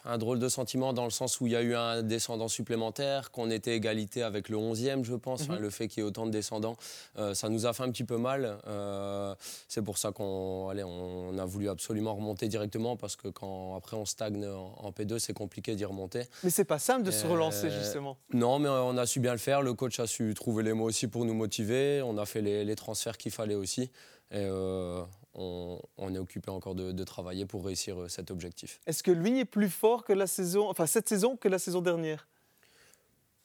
un 0.05 0.17
drôle 0.17 0.39
de 0.39 0.47
sentiment 0.47 0.93
dans 0.93 1.03
le 1.03 1.09
sens 1.09 1.41
où 1.41 1.47
il 1.47 1.53
y 1.53 1.55
a 1.55 1.61
eu 1.61 1.75
un 1.75 2.03
descendant 2.03 2.47
supplémentaire, 2.47 3.31
qu'on 3.31 3.49
était 3.49 3.75
égalité 3.75 4.23
avec 4.23 4.49
le 4.49 4.57
11e, 4.57 5.03
je 5.03 5.15
pense. 5.15 5.47
Mhm. 5.47 5.57
le 5.57 5.69
fait 5.69 5.87
qu'il 5.87 6.01
y 6.01 6.05
ait 6.05 6.07
autant 6.07 6.25
de 6.25 6.31
descendants, 6.31 6.77
euh, 7.17 7.33
ça 7.33 7.49
nous 7.49 7.65
a 7.65 7.73
fait 7.73 7.83
un 7.83 7.91
petit 7.91 8.03
peu 8.03 8.17
mal. 8.17 8.57
Euh, 8.67 9.35
c'est 9.67 9.81
pour 9.81 9.97
ça 9.97 10.11
qu'on 10.11 10.25
on 10.25 11.37
a 11.37 11.45
voulu 11.45 11.69
absolument 11.69 12.15
remonter 12.15 12.47
directement 12.47 12.95
parce 12.95 13.15
que 13.15 13.27
quand 13.27 13.75
après 13.75 13.97
on 13.97 14.05
stagne 14.05 14.45
en, 14.45 14.91
P2, 14.91 15.19
c'est 15.19 15.33
compliqué 15.33 15.75
d'y 15.75 15.85
remonter. 15.85 16.23
Mais 16.43 16.49
c'est 16.49 16.65
pas 16.65 16.79
simple 16.79 17.03
de 17.03 17.11
se 17.11 17.25
relancer 17.25 17.69
justement. 17.69 18.17
Non, 18.33 18.59
mais 18.59 18.69
on 18.69 18.97
a 18.97 19.05
su 19.05 19.19
bien 19.19 19.31
le 19.31 19.37
faire. 19.37 19.61
Le 19.61 19.73
coach 19.73 19.99
a 19.99 20.07
su 20.07 20.33
trouver 20.33 20.63
les 20.63 20.73
mots 20.73 20.85
aussi 20.85 21.07
pour 21.07 21.25
nous 21.25 21.33
motiver. 21.33 22.01
On 22.03 22.17
a 22.17 22.25
fait 22.25 22.41
les, 22.41 22.75
transferts 22.75 23.17
qu'il 23.17 23.31
fallait 23.31 23.55
aussi. 23.55 23.83
Et 24.31 24.37
euh, 24.37 25.03
on, 25.35 26.13
est 26.13 26.17
occupé 26.17 26.49
encore 26.49 26.75
de, 26.75 27.03
travailler 27.03 27.45
pour 27.45 27.65
réussir 27.65 28.01
euh, 28.01 28.07
cet 28.07 28.31
objectif. 28.31 28.79
Est-ce 28.87 29.03
que 29.03 29.11
lui 29.11 29.39
est 29.39 29.45
plus 29.45 29.69
fort 29.69 30.03
que 30.03 30.13
la 30.13 30.27
saison, 30.27 30.69
enfin 30.69 30.85
cette 30.85 31.07
saison 31.07 31.35
que 31.35 31.47
la 31.47 31.59
saison 31.59 31.81
dernière? 31.81 32.27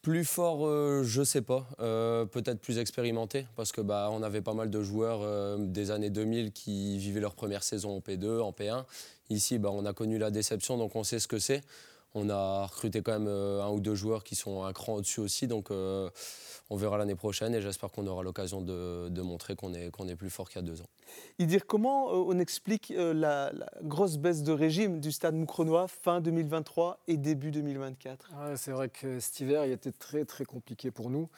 Plus 0.02 0.24
fort, 0.24 0.66
euh, 0.66 1.02
je 1.04 1.22
sais 1.22 1.42
pas. 1.42 1.66
Euh, 1.80 2.24
peut-être 2.24 2.60
plus 2.60 2.78
expérimenté, 2.78 3.46
parce 3.54 3.70
que 3.70 3.82
bah, 3.82 4.08
on 4.12 4.22
avait 4.22 4.40
pas 4.40 4.54
mal 4.54 4.70
de 4.70 4.82
joueurs 4.82 5.58
des 5.58 5.90
années 5.90 6.08
2000 6.08 6.52
qui 6.52 6.96
vivaient 6.96 7.20
leur 7.20 7.34
première 7.34 7.62
saison 7.62 7.96
en 7.96 8.00
P2, 8.00 8.40
en 8.40 8.52
P1. 8.52 8.84
Ici, 9.28 9.58
bah, 9.58 9.70
on 9.70 9.84
a 9.84 9.92
connu 9.92 10.16
la 10.18 10.30
déception, 10.30 10.78
donc 10.78 10.96
on 10.96 11.04
sait 11.04 11.18
ce 11.18 11.28
que 11.28 11.38
c'est. 11.38 11.62
On 12.14 12.28
a 12.28 12.66
recruté 12.66 13.02
quand 13.02 13.12
même 13.12 13.28
euh, 13.28 13.62
un 13.62 13.70
ou 13.70 13.78
deux 13.78 13.94
joueurs 13.94 14.24
qui 14.24 14.34
sont 14.34 14.64
un 14.64 14.72
cran 14.72 14.94
au-dessus 14.94 15.20
aussi, 15.20 15.46
donc 15.46 15.70
euh, 15.70 16.10
on 16.68 16.76
verra 16.76 16.98
l'année 16.98 17.14
prochaine 17.14 17.54
et 17.54 17.60
j'espère 17.60 17.92
qu'on 17.92 18.06
aura 18.08 18.24
l'occasion 18.24 18.60
de, 18.62 19.20
montrer 19.22 19.54
qu'on 19.54 19.72
est, 19.74 19.90
qu'on 19.92 20.08
est 20.08 20.16
plus 20.16 20.30
fort 20.30 20.48
qu'il 20.48 20.60
y 20.60 20.64
a 20.64 20.66
deux 20.66 20.80
ans. 20.80 20.88
Dire 21.38 21.66
comment 21.66 22.10
euh, 22.10 22.24
on 22.26 22.38
explique 22.40 22.92
la, 22.96 23.52
grosse 23.82 24.16
baisse 24.16 24.42
de 24.42 24.52
régime 24.52 25.00
du 25.00 25.12
stade 25.12 25.36
Moucronois 25.36 25.86
fin 25.86 26.20
2023 26.20 26.98
et 27.06 27.16
début 27.16 27.52
2024 27.52 28.30
C'est 28.56 28.72
vrai 28.72 28.88
que 28.88 29.20
cet 29.20 29.38
hiver, 29.40 29.64
il 29.64 29.72
était 29.72 29.92
très 29.92 30.24
très 30.24 30.44
compliqué 30.44 30.90
pour 30.90 31.10
nous. 31.10 31.28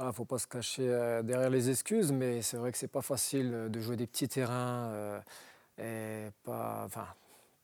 Il 0.00 0.06
ne 0.06 0.12
faut 0.12 0.24
pas 0.24 0.38
se 0.38 0.46
cacher 0.46 0.86
derrière 1.24 1.50
les 1.50 1.68
excuses, 1.68 2.12
mais 2.12 2.42
c'est 2.42 2.56
vrai 2.56 2.72
que 2.72 2.78
c'est 2.78 2.88
pas 2.88 3.02
facile 3.02 3.68
de 3.70 3.80
jouer 3.80 3.96
des 3.96 4.06
petits 4.06 4.28
terrains. 4.28 5.20
et 5.78 6.28
pas, 6.44 6.84
enfin, 6.86 7.06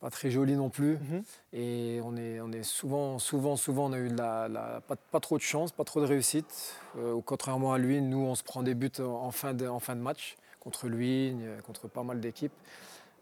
pas 0.06 0.10
très 0.10 0.30
joli 0.30 0.54
non 0.54 0.70
plus. 0.70 0.98
Mhm. 0.98 1.22
Et 1.52 2.00
on 2.04 2.16
est, 2.16 2.40
on 2.40 2.52
est 2.52 2.62
souvent, 2.62 3.18
souvent, 3.18 3.56
souvent, 3.56 3.86
on 3.86 3.92
a 3.92 3.98
eu 3.98 4.08
de 4.08 4.16
la, 4.16 4.80
pas, 4.86 5.18
trop 5.18 5.36
de 5.36 5.42
chance, 5.42 5.72
pas 5.72 5.82
trop 5.82 6.00
de 6.00 6.06
réussite. 6.06 6.76
Euh, 6.96 7.20
contrairement 7.24 7.72
à 7.72 7.78
lui, 7.78 8.00
nous, 8.00 8.20
on 8.20 8.36
se 8.36 8.44
prend 8.44 8.62
des 8.62 8.76
buts 8.76 8.92
en 9.00 9.32
fin 9.32 9.52
de, 9.52 9.66
en 9.66 9.80
fin 9.80 9.96
de 9.96 10.00
match, 10.00 10.36
contre 10.60 10.86
lui, 10.86 11.34
contre 11.66 11.88
pas 11.88 12.04
mal 12.04 12.20
d'équipes. 12.20 12.52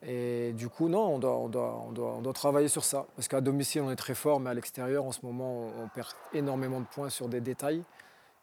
Et 0.07 0.53
du 0.53 0.69
coup, 0.69 0.91
non, 0.91 1.15
on 1.15 1.19
doit, 1.19 1.39
on 1.39 1.49
doit, 1.49 1.83
on 1.89 1.93
doit, 1.93 2.17
on 2.19 2.21
doit 2.21 2.35
travailler 2.35 2.69
sur 2.69 2.85
ça. 2.85 3.07
Parce 3.17 3.29
qu'à 3.29 3.41
domicile, 3.41 3.81
on 3.81 3.91
est 3.91 3.97
très 3.97 4.15
fort, 4.15 4.39
mais 4.39 4.51
à 4.51 4.55
l'extérieur, 4.55 5.07
en 5.07 5.13
ce 5.13 5.21
moment, 5.25 5.71
on, 5.83 5.89
perd 5.89 6.09
énormément 6.35 6.81
de 6.81 6.87
points 6.87 7.09
sur 7.09 7.31
des 7.31 7.41
détails. 7.41 7.83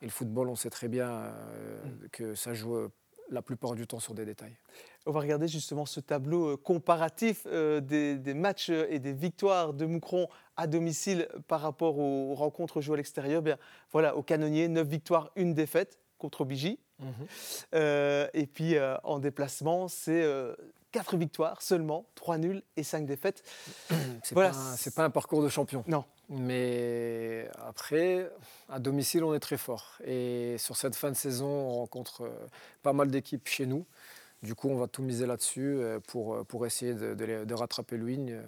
Et 0.01 0.05
le 0.05 0.12
football, 0.12 0.50
on 0.50 0.55
sait 0.55 0.71
très 0.71 0.88
bien 0.88 1.10
euh, 1.12 1.86
mhm. 1.86 2.10
que 2.12 2.33
ça 2.33 2.55
joue 2.55 2.89
la 3.31 3.41
plupart 3.41 3.75
du 3.75 3.88
temps 3.88 4.00
sur 4.00 4.13
des 4.13 4.25
détails. 4.25 4.55
On 5.05 5.11
va 5.11 5.21
regarder 5.21 5.47
justement 5.47 5.85
ce 5.85 6.00
tableau 6.00 6.51
euh, 6.51 6.57
comparatif 6.57 7.47
euh, 7.47 7.79
des, 7.79 8.33
matchs 8.33 8.69
et 8.69 9.00
des 9.00 9.13
victoires 9.13 9.73
de 9.73 9.85
Moucron 9.85 10.27
à 10.57 10.67
domicile 10.67 11.27
par 11.47 11.61
rapport 11.61 11.97
aux 11.97 12.35
rencontres 12.35 12.81
jouées 12.81 12.95
à 12.95 12.97
l'extérieur. 12.97 13.41
Bien, 13.41 13.57
voilà, 13.91 14.15
au 14.15 14.21
canonnier, 14.21 14.67
9 14.67 14.88
victoires, 14.88 15.31
une 15.35 15.53
défaite 15.53 15.97
contre 16.17 16.45
Bigi. 16.45 16.77
Mhm. 17.00 17.07
Euh, 17.73 18.27
et 18.33 18.45
puis 18.45 18.75
en 19.03 19.17
déplacement, 19.17 19.88
c'est 19.88 20.23
4 20.91 21.17
victoires 21.17 21.61
seulement, 21.61 22.05
3 22.15 22.38
nuls 22.38 22.61
et 22.77 22.83
5 22.83 23.05
défaites. 23.07 23.43
C'est 24.23 24.33
voilà. 24.33 24.51
pas, 24.51 24.91
pas, 24.95 25.05
un 25.05 25.09
parcours 25.09 25.41
de 25.41 25.50
champion. 25.50 25.83
Non. 25.88 26.05
Mais 26.31 27.50
après, 27.67 28.31
à 28.69 28.79
domicile, 28.79 29.23
on 29.25 29.33
est 29.33 29.39
très 29.41 29.57
fort. 29.57 29.97
Et 30.05 30.55
sur 30.57 30.77
cette 30.77 30.95
fin 30.95 31.11
de 31.11 31.15
saison, 31.15 31.47
on 31.47 31.71
rencontre 31.75 32.21
euh, 32.23 32.47
pas 32.83 32.93
mal 32.93 33.11
d'équipes 33.11 33.47
chez 33.50 33.65
nous. 33.65 33.85
Du 34.41 34.55
coup, 34.55 34.69
on 34.69 34.77
va 34.77 34.88
tout 34.88 35.03
miser 35.03 35.25
là-dessus 35.27 35.61
euh, 35.61 36.00
pour, 36.07 36.35
euh, 36.35 36.43
pour 36.45 36.65
essayer 36.65 36.93
de, 36.93 37.15
de, 37.15 37.43
de 37.45 37.53
rattraper 37.53 37.97
Louigne. 37.97 38.39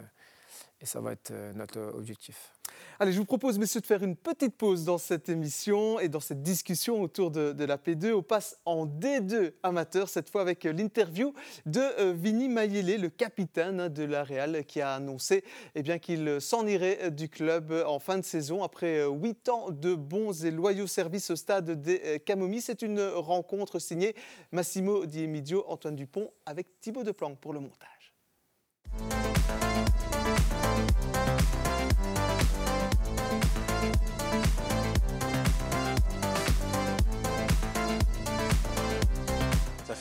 Et 0.82 0.86
ça 0.86 1.00
va 1.00 1.14
être 1.14 1.34
notre 1.56 1.80
objectif. 1.96 2.54
Allez, 3.00 3.12
je 3.12 3.18
vous 3.18 3.26
propose, 3.26 3.58
messieurs, 3.58 3.82
de 3.82 3.86
faire 3.86 4.04
une 4.04 4.16
petite 4.16 4.56
pause 4.56 4.86
dans 4.86 4.98
cette 4.98 5.28
émission 5.28 6.00
et 6.00 6.10
dans 6.10 6.20
cette 6.20 6.42
discussion 6.44 7.02
autour 7.02 7.32
de, 7.32 7.64
la 7.64 7.78
P2. 7.78 8.14
On 8.14 8.22
passe 8.22 8.58
en 8.66 8.86
D2 8.86 9.54
amateur, 9.64 10.10
cette 10.10 10.30
fois 10.30 10.42
avec 10.42 10.64
l'interview 10.64 11.34
de 11.66 11.82
euh, 12.00 12.14
Vini 12.14 12.50
Mayele, 12.50 13.02
le 13.02 13.10
capitaine 13.10 13.80
hein, 13.80 13.90
de 13.90 14.04
la 14.04 14.24
Real, 14.24 14.64
qui 14.66 14.80
a 14.80 14.94
annoncé 14.94 15.44
eh 15.76 16.00
qu'il 16.00 16.40
s'en 16.40 16.68
irait 16.68 17.00
euh, 17.04 17.10
du 17.10 17.30
club 17.30 17.72
en 17.86 18.00
fin 18.00 18.18
de 18.18 18.24
saison 18.24 18.64
après 18.64 19.00
euh, 19.00 19.10
huit 19.10 19.50
ans 19.50 19.72
de 19.72 19.96
bons 19.96 20.46
et 20.46 20.52
loyaux 20.52 20.88
services 20.88 21.32
au 21.32 21.36
stade 21.36 21.82
des 21.82 22.22
Camomis. 22.26 22.62
C'est 22.62 22.82
une 22.82 23.02
rencontre 23.02 23.80
signée 23.80 24.16
Massimo 24.52 25.06
Di 25.06 25.24
Emidio, 25.24 25.66
Antoine 25.68 25.96
Dupont 25.96 26.32
avec 26.46 26.80
Thibaut 26.80 27.04
Deplanque 27.04 27.40
pour 27.40 27.54
le 27.54 27.60
montage. 27.60 29.33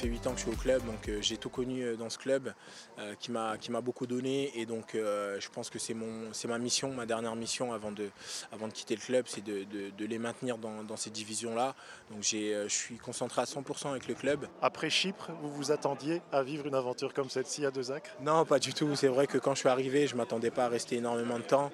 Fait 0.02 0.08
8 0.08 0.26
ans 0.26 0.30
que 0.32 0.38
je 0.38 0.42
suis 0.42 0.50
au 0.50 0.56
club, 0.56 0.84
donc 0.84 1.08
euh, 1.08 1.18
j'ai 1.20 1.36
tout 1.36 1.48
connu 1.48 1.82
euh, 1.82 1.96
dans 1.96 2.10
ce 2.10 2.18
club 2.18 2.52
euh, 2.98 3.14
qui 3.20 3.30
m'a 3.30 3.80
beaucoup 3.80 4.06
donné 4.06 4.50
et 4.58 4.66
donc 4.66 4.94
je 4.94 5.48
pense 5.50 5.70
que 5.70 5.78
c'est 5.78 5.94
ma 5.94 6.58
mission, 6.58 6.92
ma 6.92 7.06
dernière 7.06 7.36
mission 7.36 7.72
avant 7.72 7.92
de, 7.92 8.08
avant 8.52 8.68
de 8.68 8.72
quitter 8.72 8.96
le 8.96 9.00
club, 9.00 9.26
c'est 9.28 9.44
de, 9.44 9.64
de, 9.64 10.04
les 10.04 10.18
maintenir 10.18 10.58
dans, 10.58 10.82
dans 10.82 10.96
ces 10.96 11.10
divisions-là. 11.10 11.74
Donc 12.10 12.22
je 12.22 12.66
suis 12.68 12.96
concentré 12.96 13.42
à 13.42 13.44
100% 13.44 13.90
avec 13.90 14.08
le 14.08 14.14
club. 14.14 14.46
Après 14.60 14.90
Chypre, 14.90 15.30
vous 15.40 15.52
vous 15.52 15.72
attendiez 15.72 16.20
à 16.32 16.42
vivre 16.42 16.66
une 16.66 16.74
aventure 16.74 17.14
comme 17.14 17.30
celle-ci 17.30 17.64
à 17.64 17.70
Deux 17.70 17.92
Acres? 17.92 18.10
Non, 18.20 18.44
pas 18.44 18.58
du 18.58 18.74
tout. 18.74 18.94
C'est 18.96 19.08
vrai 19.08 19.26
que 19.26 19.38
quand 19.38 19.54
je 19.54 19.60
suis 19.60 19.68
arrivé, 19.68 20.06
je 20.06 20.14
ne 20.14 20.18
m'attendais 20.18 20.50
pas 20.50 20.66
à 20.66 20.68
rester 20.68 20.96
énormément 20.96 21.38
de 21.38 21.44
temps. 21.44 21.70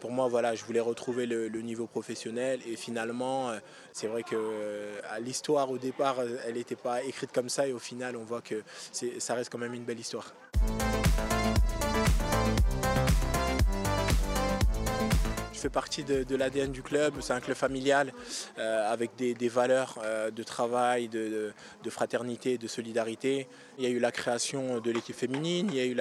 pour 0.00 0.10
moi, 0.10 0.28
voilà, 0.28 0.54
je 0.54 0.64
voulais 0.64 0.80
retrouver 0.80 1.26
le, 1.26 1.48
le 1.48 1.60
niveau 1.60 1.86
professionnel 1.86 2.60
et 2.66 2.76
finalement, 2.76 3.52
c'est 3.92 4.06
vrai 4.06 4.22
que 4.22 4.36
l'histoire 5.20 5.70
au 5.70 5.78
départ, 5.78 6.16
elle 6.46 6.54
n'était 6.54 6.76
pas 6.76 7.02
écrite 7.02 7.32
comme 7.32 7.48
ça 7.48 7.66
et 7.66 7.72
au 7.72 7.78
final 7.78 8.16
on 8.16 8.24
voit 8.24 8.42
que 8.42 8.62
ça 9.18 9.34
reste 9.34 9.50
quand 9.50 9.58
même 9.58 9.74
une 9.74 9.84
belle 9.84 10.00
histoire. 10.00 10.32
Fait 15.60 15.68
partie 15.68 16.04
de, 16.04 16.36
l'ADN 16.36 16.72
du 16.72 16.82
club. 16.82 17.14
C'est 17.20 17.34
un 17.34 17.40
club 17.40 17.56
familial 17.56 18.12
euh, 18.58 18.90
avec 18.90 19.10
des, 19.16 19.48
valeurs 19.48 19.98
euh, 20.02 20.30
de 20.30 20.42
travail, 20.42 21.08
de, 21.08 21.52
fraternité, 21.88 22.56
de 22.56 22.66
solidarité. 22.66 23.46
Il 23.78 23.84
y 23.84 23.86
a 23.86 23.90
eu 23.90 23.98
la 23.98 24.10
création 24.10 24.80
de 24.80 24.90
l'équipe 24.90 25.16
féminine, 25.16 25.68
il 25.70 25.76
y 25.76 25.80
a 25.80 25.86
eu 25.86 25.96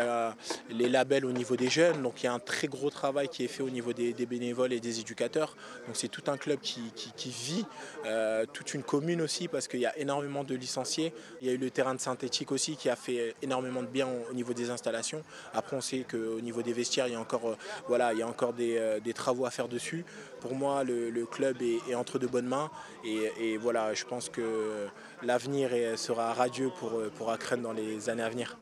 les 0.69 0.89
labels 0.89 1.25
au 1.25 1.31
niveau 1.31 1.55
des 1.55 1.69
jeunes. 1.69 2.01
Donc 2.01 2.23
il 2.23 2.25
y 2.25 2.29
a 2.29 2.33
un 2.33 2.39
très 2.39 2.67
gros 2.67 2.89
travail 2.89 3.27
qui 3.27 3.43
est 3.43 3.47
fait 3.47 3.63
au 3.63 3.69
niveau 3.69 3.93
des, 3.93 4.13
bénévoles 4.25 4.73
et 4.73 4.79
des 4.79 4.99
éducateurs. 5.01 5.55
Donc 5.87 5.95
c'est 5.95 6.07
tout 6.07 6.23
un 6.27 6.37
club 6.37 6.59
qui, 6.61 6.91
vit, 7.25 7.65
euh, 8.05 8.45
toute 8.51 8.73
une 8.73 8.83
commune 8.83 9.21
aussi 9.21 9.47
parce 9.47 9.67
qu'il 9.67 9.81
y 9.81 9.85
a 9.85 9.97
énormément 9.97 10.43
de 10.43 10.55
licenciés. 10.55 11.13
Il 11.41 11.47
y 11.47 11.51
a 11.51 11.53
eu 11.53 11.57
le 11.57 11.69
terrain 11.69 11.95
de 11.95 11.99
synthétique 11.99 12.51
aussi 12.51 12.77
qui 12.77 12.89
a 12.89 12.95
fait 12.95 13.35
énormément 13.41 13.81
de 13.81 13.87
bien 13.87 14.07
au, 14.29 14.33
niveau 14.33 14.53
des 14.53 14.69
installations. 14.69 15.21
Après 15.53 15.75
on 15.75 15.81
sait 15.81 16.05
qu'au 16.09 16.39
niveau 16.39 16.61
des 16.61 16.73
vestiaires, 16.73 17.07
il 17.07 17.13
y 17.13 17.17
a 17.17 17.19
encore, 17.19 17.57
voilà, 17.87 18.13
il 18.13 18.19
y 18.19 18.21
a 18.21 18.27
encore 18.27 18.53
des, 18.53 18.99
des 19.03 19.13
travaux 19.13 19.45
faire 19.51 19.67
dessus. 19.67 20.05
Pour 20.41 20.55
moi, 20.55 20.83
le, 20.83 21.25
club 21.25 21.57
est, 21.61 21.95
entre 21.95 22.19
de 22.19 22.27
bonnes 22.27 22.47
mains. 22.47 22.69
Et, 23.03 23.57
voilà, 23.57 23.93
je 23.93 24.05
pense 24.05 24.29
que 24.29 24.87
l'avenir 25.23 25.69
sera 25.97 26.33
radieux 26.33 26.71
pour, 26.79 27.01
pour 27.17 27.29
dans 27.61 27.73
les 27.73 28.09
années 28.09 28.23
à 28.23 28.29
venir. 28.29 28.57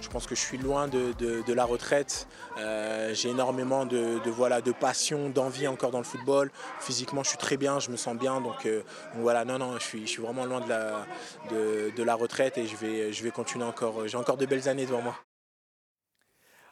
Je 0.00 0.08
pense 0.08 0.26
que 0.26 0.34
je 0.34 0.40
suis 0.40 0.56
loin 0.56 0.88
de, 0.88 1.52
la 1.52 1.64
retraite. 1.66 2.26
Euh, 2.58 3.12
j'ai 3.12 3.28
énormément 3.28 3.84
de, 3.84 4.18
voilà, 4.30 4.62
de 4.62 4.72
passion, 4.72 5.28
d'envie 5.28 5.68
encore 5.68 5.90
dans 5.90 5.98
le 5.98 6.04
football. 6.04 6.50
Physiquement, 6.80 7.22
je 7.22 7.30
suis 7.30 7.38
très 7.38 7.58
bien, 7.58 7.80
je 7.80 7.90
me 7.90 7.96
sens 7.96 8.16
bien. 8.16 8.40
Donc, 8.40 8.64
euh, 8.64 8.82
voilà, 9.16 9.44
non, 9.44 9.58
non, 9.58 9.78
je 9.78 9.84
suis, 9.84 10.06
je 10.06 10.12
suis 10.12 10.22
vraiment 10.22 10.46
loin 10.46 10.60
de 10.60 10.68
la, 10.70 11.06
de, 11.50 12.02
la 12.02 12.14
retraite 12.14 12.56
et 12.56 12.66
je 12.66 12.76
vais, 12.76 13.12
je 13.12 13.22
vais 13.22 13.30
continuer 13.30 13.66
encore. 13.66 14.08
J'ai 14.08 14.16
encore 14.16 14.38
de 14.38 14.46
belles 14.46 14.68
années 14.70 14.86
devant 14.86 15.02
moi. 15.02 15.16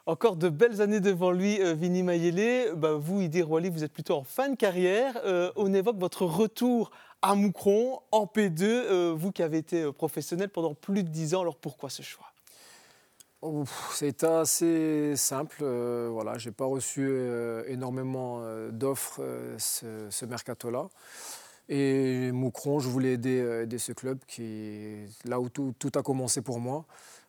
Encore 0.07 0.35
de 0.35 0.49
belles 0.49 0.81
années 0.81 0.99
devant 0.99 1.31
lui, 1.31 1.59
euh, 1.59 1.73
Vini 1.73 2.03
Mayele. 2.03 2.75
Bah, 2.75 2.93
vous, 2.93 3.21
Idir 3.21 3.49
Wali, 3.49 3.69
vous 3.69 3.83
êtes 3.83 3.91
plutôt 3.91 4.13
en 4.13 4.23
fin 4.23 4.49
de 4.49 4.55
carrière. 4.55 5.19
Euh, 5.25 5.51
on 5.55 5.73
évoque 5.73 5.97
votre 5.97 6.25
retour 6.25 6.91
à 7.23 7.33
Moucron, 7.33 8.01
en 8.11 8.25
P2, 8.25 8.61
euh, 8.61 9.15
vous 9.17 9.31
qui 9.31 9.41
avez 9.41 9.57
été 9.57 9.91
professionnel 9.91 10.49
pendant 10.49 10.75
plus 10.75 11.01
de 11.01 11.09
10 11.09 11.33
ans. 11.33 11.41
Alors 11.41 11.55
pourquoi 11.55 11.89
ce 11.89 12.03
choix? 12.03 12.27
C'est 13.91 14.23
assez 14.23 15.15
simple. 15.15 15.63
voilà, 15.63 16.37
je 16.37 16.49
n'ai 16.49 16.53
pas 16.53 16.65
reçu 16.65 17.11
énormément 17.67 18.41
d'offres 18.71 19.21
ce 19.59 20.25
mercato-là. 20.25 20.87
Et 21.67 22.31
Moucron, 22.31 22.79
je 22.79 22.87
voulais 22.87 23.13
aider, 23.13 23.61
aider, 23.63 23.77
ce 23.79 23.91
club, 23.91 24.19
qui, 24.27 25.05
là 25.25 25.39
où 25.39 25.49
tout, 25.49 25.91
a 25.95 26.01
commencé 26.03 26.41
pour 26.41 26.59
moi. 26.59 26.85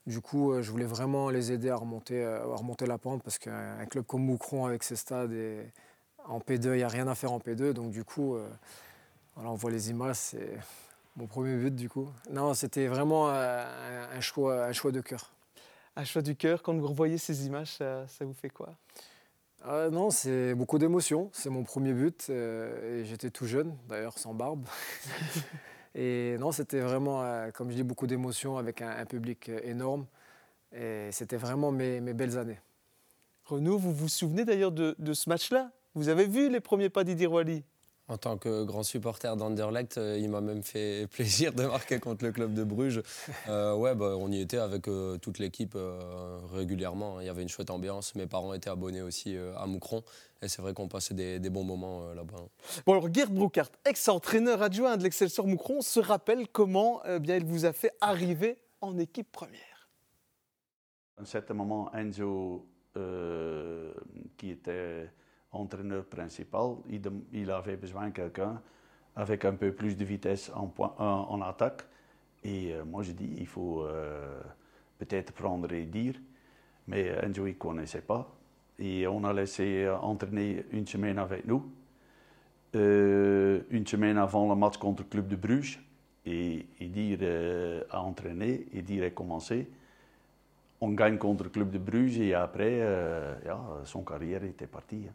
Du 0.07 0.21
coup, 0.21 0.53
euh, 0.53 0.63
je 0.63 0.71
voulais 0.71 0.85
vraiment 0.85 1.31
les 1.31 1.51
aider 1.51 1.69
à 1.69 1.77
remonter, 1.77 2.23
euh, 2.23 2.53
à 2.53 2.57
remonter 2.57 2.87
la 2.87 2.97
pente 2.97 3.25
parce 3.25 3.39
qu'un 3.39 3.85
club 3.87 4.05
comme 4.07 4.23
Moucron 4.23 4.65
avec 4.65 4.85
ses 4.85 4.95
stades 4.95 5.33
et 5.33 5.73
en 6.29 6.39
P2, 6.39 6.75
il 6.75 6.77
n'y 6.77 6.83
a 6.85 6.89
rien 6.89 7.09
à 7.09 7.17
faire 7.17 7.33
en 7.33 7.41
P2. 7.41 7.73
Donc 7.73 7.91
du 7.91 8.05
coup, 8.05 8.37
euh, 8.37 8.49
on 9.37 9.55
voit 9.55 9.73
les 9.73 9.91
images, 9.91 10.17
c'est 10.17 10.59
mon 11.17 11.27
premier 11.27 11.57
but 11.57 11.75
du 11.75 11.89
coup. 11.89 12.09
Non, 12.31 12.55
c'était 12.55 12.87
vraiment 12.87 13.29
un, 13.29 14.21
choix, 14.21 14.67
un 14.67 14.73
choix 14.73 14.93
de 14.93 15.01
cœur. 15.01 15.33
Un 15.97 16.05
choix 16.05 16.23
du 16.23 16.37
cœur, 16.37 16.63
quand 16.63 16.75
vous 16.75 16.87
revoyez 16.87 17.19
ces 17.19 17.47
images, 17.47 17.77
ça, 17.79 18.07
vous 18.21 18.35
fait 18.35 18.51
quoi? 18.51 18.75
Non, 19.67 20.11
c'est 20.11 20.55
beaucoup 20.55 20.79
d'émotions. 20.79 21.29
C'est 21.33 21.51
mon 21.51 21.65
premier 21.65 21.93
but 21.93 22.31
et 22.31 23.05
j'étais 23.05 23.31
tout 23.31 23.47
jeune, 23.47 23.77
d'ailleurs 23.89 24.19
sans 24.19 24.35
barbe. 24.35 24.67
Et 25.97 26.37
non, 26.39 26.53
c'était 26.53 26.81
vraiment, 26.81 27.23
euh, 27.23 27.51
comme 27.51 27.71
je 27.71 27.77
dis, 27.77 27.83
beaucoup 27.83 28.07
d'émotions 28.07 28.59
avec 28.59 28.83
un, 28.83 29.07
public 29.07 29.49
euh, 29.49 29.61
énorme. 29.65 30.07
Et 30.77 31.09
c'était 31.11 31.39
vraiment 31.39 31.73
mes, 31.73 32.01
belles 32.13 32.37
années. 32.37 32.61
Renaud, 33.47 33.79
vous 33.79 33.95
vous 33.95 34.09
souvenez 34.09 34.45
d'ailleurs 34.45 34.73
de, 34.73 34.95
ce 35.15 35.29
match-là? 35.31 35.71
Vous 35.95 36.11
avez 36.11 36.27
vu 36.27 36.51
les 36.51 36.61
premiers 36.61 36.91
pas 36.91 37.03
d'Idir 37.03 37.33
Wali 37.33 37.65
en 38.09 38.19
tant 38.19 38.37
que 38.37 38.65
grand 38.65 38.83
supporter 38.83 39.37
d'Anderlecht, 39.37 39.99
euh, 39.99 40.19
il 40.19 40.31
m'a 40.31 40.41
même 40.41 40.63
fait 40.63 41.07
plaisir 41.13 41.53
de 41.53 41.65
marquer 41.65 41.99
contre 41.99 42.25
le 42.25 42.33
club 42.33 42.55
de 42.55 42.65
Bruges. 42.65 43.03
ouais, 43.49 43.95
bah, 43.95 44.17
on 44.19 44.31
y 44.31 44.41
était 44.41 44.59
avec 44.59 44.89
toute 45.21 45.39
l'équipe 45.39 45.77
régulièrement. 46.53 47.21
Il 47.21 47.27
y 47.27 47.29
avait 47.29 47.43
une 47.43 47.49
chouette 47.49 47.71
ambiance. 47.71 48.15
Mes 48.15 48.27
parents 48.27 48.55
étaient 48.55 48.71
abonnés 48.71 49.03
aussi 49.03 49.37
à 49.57 49.67
Moucron. 49.67 50.03
Et 50.43 50.49
c'est 50.49 50.61
vrai 50.61 50.75
qu'on 50.75 50.89
passait 50.89 51.15
des, 51.15 51.51
bons 51.51 51.65
moments 51.65 52.09
euh, 52.09 52.15
là-bas. 52.15 52.37
Bon, 52.85 52.93
alors 52.93 53.13
Gerd 53.13 53.33
Broekart, 53.33 53.71
ex-entraîneur 53.87 54.63
adjoint 54.63 54.97
de 54.97 55.03
l'Excelsior 55.03 55.47
Moucron, 55.47 55.81
se 55.81 55.99
rappelle 55.99 56.47
comment 56.49 57.01
bien, 57.21 57.37
il 57.37 57.45
vous 57.45 57.65
a 57.65 57.73
fait 57.73 57.93
arriver 58.01 58.59
en 58.81 58.99
équipe 58.99 59.33
première. 59.33 59.89
À 61.19 61.23
un 61.23 61.25
certain 61.25 61.55
moment, 61.55 61.91
Enzo, 61.95 62.67
euh, 62.97 63.93
qui 64.37 64.51
était 64.51 65.11
entraîneur 65.53 66.05
principal, 66.05 66.77
il, 67.33 67.51
avait 67.51 67.77
besoin 67.77 68.09
de 68.09 68.13
quelqu'un 68.13 68.61
avec 69.15 69.45
un 69.45 69.55
peu 69.55 69.73
plus 69.73 69.97
de 69.97 70.05
vitesse 70.05 70.51
en, 70.55 70.73
en 70.89 71.41
attaque. 71.43 71.83
Et 72.45 72.75
euh, 72.75 72.85
moi, 72.85 73.03
je 73.03 73.13
dis, 73.13 73.35
il 73.39 73.47
faut 73.47 73.87
peut-être 74.99 75.33
prendre 75.33 75.73
et 75.73 75.87
dire. 75.87 76.15
Mais 76.89 77.09
Enzo, 77.23 77.47
il 77.47 77.51
ne 77.51 77.59
connaissait 77.59 78.03
pas. 78.03 78.37
Et 78.79 79.07
on 79.07 79.25
a 79.25 79.33
laissé 79.33 79.85
euh, 79.85 79.97
entraîner 79.99 80.65
une 80.73 80.87
semaine 80.87 81.19
avec 81.19 81.47
nous. 81.47 81.71
Euh, 82.75 83.63
une 83.71 83.87
semaine 83.87 84.19
avant 84.19 84.49
le 84.49 84.55
match 84.55 84.77
contre 84.77 85.03
le 85.03 85.09
club 85.09 85.29
de 85.29 85.37
Bruges. 85.37 85.81
Et, 86.27 86.67
et 86.81 86.87
dire 86.89 87.19
euh, 87.23 87.85
à 87.91 88.03
entraîner 88.03 88.67
et 88.73 88.83
dire 88.83 89.05
à 89.05 89.11
commencer. 89.11 89.69
On 90.81 90.91
gagne 90.91 91.19
contre 91.19 91.45
le 91.45 91.51
club 91.51 91.71
de 91.71 91.79
Bruges 91.79 92.19
et 92.19 92.35
après, 92.35 92.83
son 93.85 94.03
carrière 94.03 94.45
était 94.45 94.67
partie. 94.67 95.07
Hein. 95.09 95.13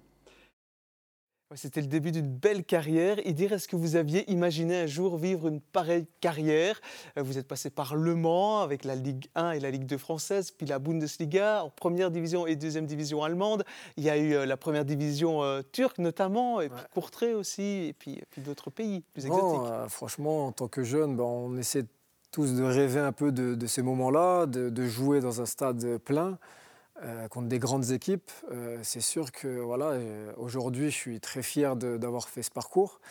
C'était 1.55 1.81
le 1.81 1.88
début 1.88 2.12
d'une 2.12 2.27
belle 2.27 2.63
carrière. 2.63 3.17
Et 3.25 3.34
dire, 3.34 3.51
est-ce 3.53 3.67
que 3.67 3.75
vous 3.75 3.96
aviez 3.96 4.29
imaginé 4.31 4.81
un 4.81 4.86
jour 4.86 5.17
vivre 5.17 5.48
une 5.48 5.60
pareille 5.60 6.08
carrière? 6.22 6.79
Euh, 7.17 7.24
Vous 7.24 7.38
êtes 7.38 7.48
passé 7.48 7.70
par 7.70 7.96
Le 7.96 8.15
Mans 8.15 8.62
avec 8.62 8.86
la 8.86 8.96
Ligue 8.96 9.27
1 9.36 9.51
et 9.51 9.60
la 9.60 9.72
Ligue 9.72 9.86
2 9.86 9.98
française, 9.98 10.51
puis 10.51 10.65
la 10.65 10.79
Bundesliga 10.79 11.63
en 11.63 11.70
première 11.70 12.12
division 12.12 12.48
et 12.48 12.55
deuxième 12.55 12.86
division 12.86 13.24
allemande. 13.24 13.65
Il 13.98 14.03
y 14.03 14.10
a 14.10 14.17
eu 14.17 14.34
euh, 14.34 14.46
la 14.46 14.58
première 14.58 14.86
division 14.86 15.43
euh, 15.43 15.62
turque 15.72 15.98
notamment, 15.98 16.62
et 16.62 16.70
puis 16.70 16.81
Courtrai 16.93 17.34
aussi, 17.34 17.88
et 17.88 17.93
puis, 17.93 18.22
d'autres 18.38 18.70
pays 18.70 19.01
plus 19.13 19.25
exotiques. 19.25 19.89
franchement, 19.89 20.48
en 20.48 20.51
tant 20.51 20.67
que 20.67 20.84
jeune, 20.84 21.15
ben, 21.15 21.24
on 21.24 21.58
essaie 21.58 21.86
tous 22.31 22.53
de 22.53 22.63
rêver 22.63 23.00
un 23.00 23.12
peu 23.12 23.31
de, 23.31 23.67
ces 23.67 23.81
moments-là, 23.81 24.46
de, 24.46 24.86
jouer 24.88 25.20
dans 25.20 25.41
un 25.41 25.46
stade 25.46 25.98
plein. 26.00 26.38
Euh, 27.03 27.27
contre 27.29 27.48
des 27.48 27.58
grandes 27.58 27.89
équipes. 27.89 28.29
Euh, 28.51 28.77
c'est 28.84 29.01
sûr 29.01 29.31
que 29.31 29.48
voilà, 29.48 29.91
euh, 29.91 30.31
aujourd'hui, 30.38 30.91
je 30.91 30.96
suis 30.96 31.20
très 31.20 31.41
fier 31.41 31.75
d'avoir 31.75 32.29
fait 32.29 32.43
ce 32.43 32.51
parcours. 32.51 33.01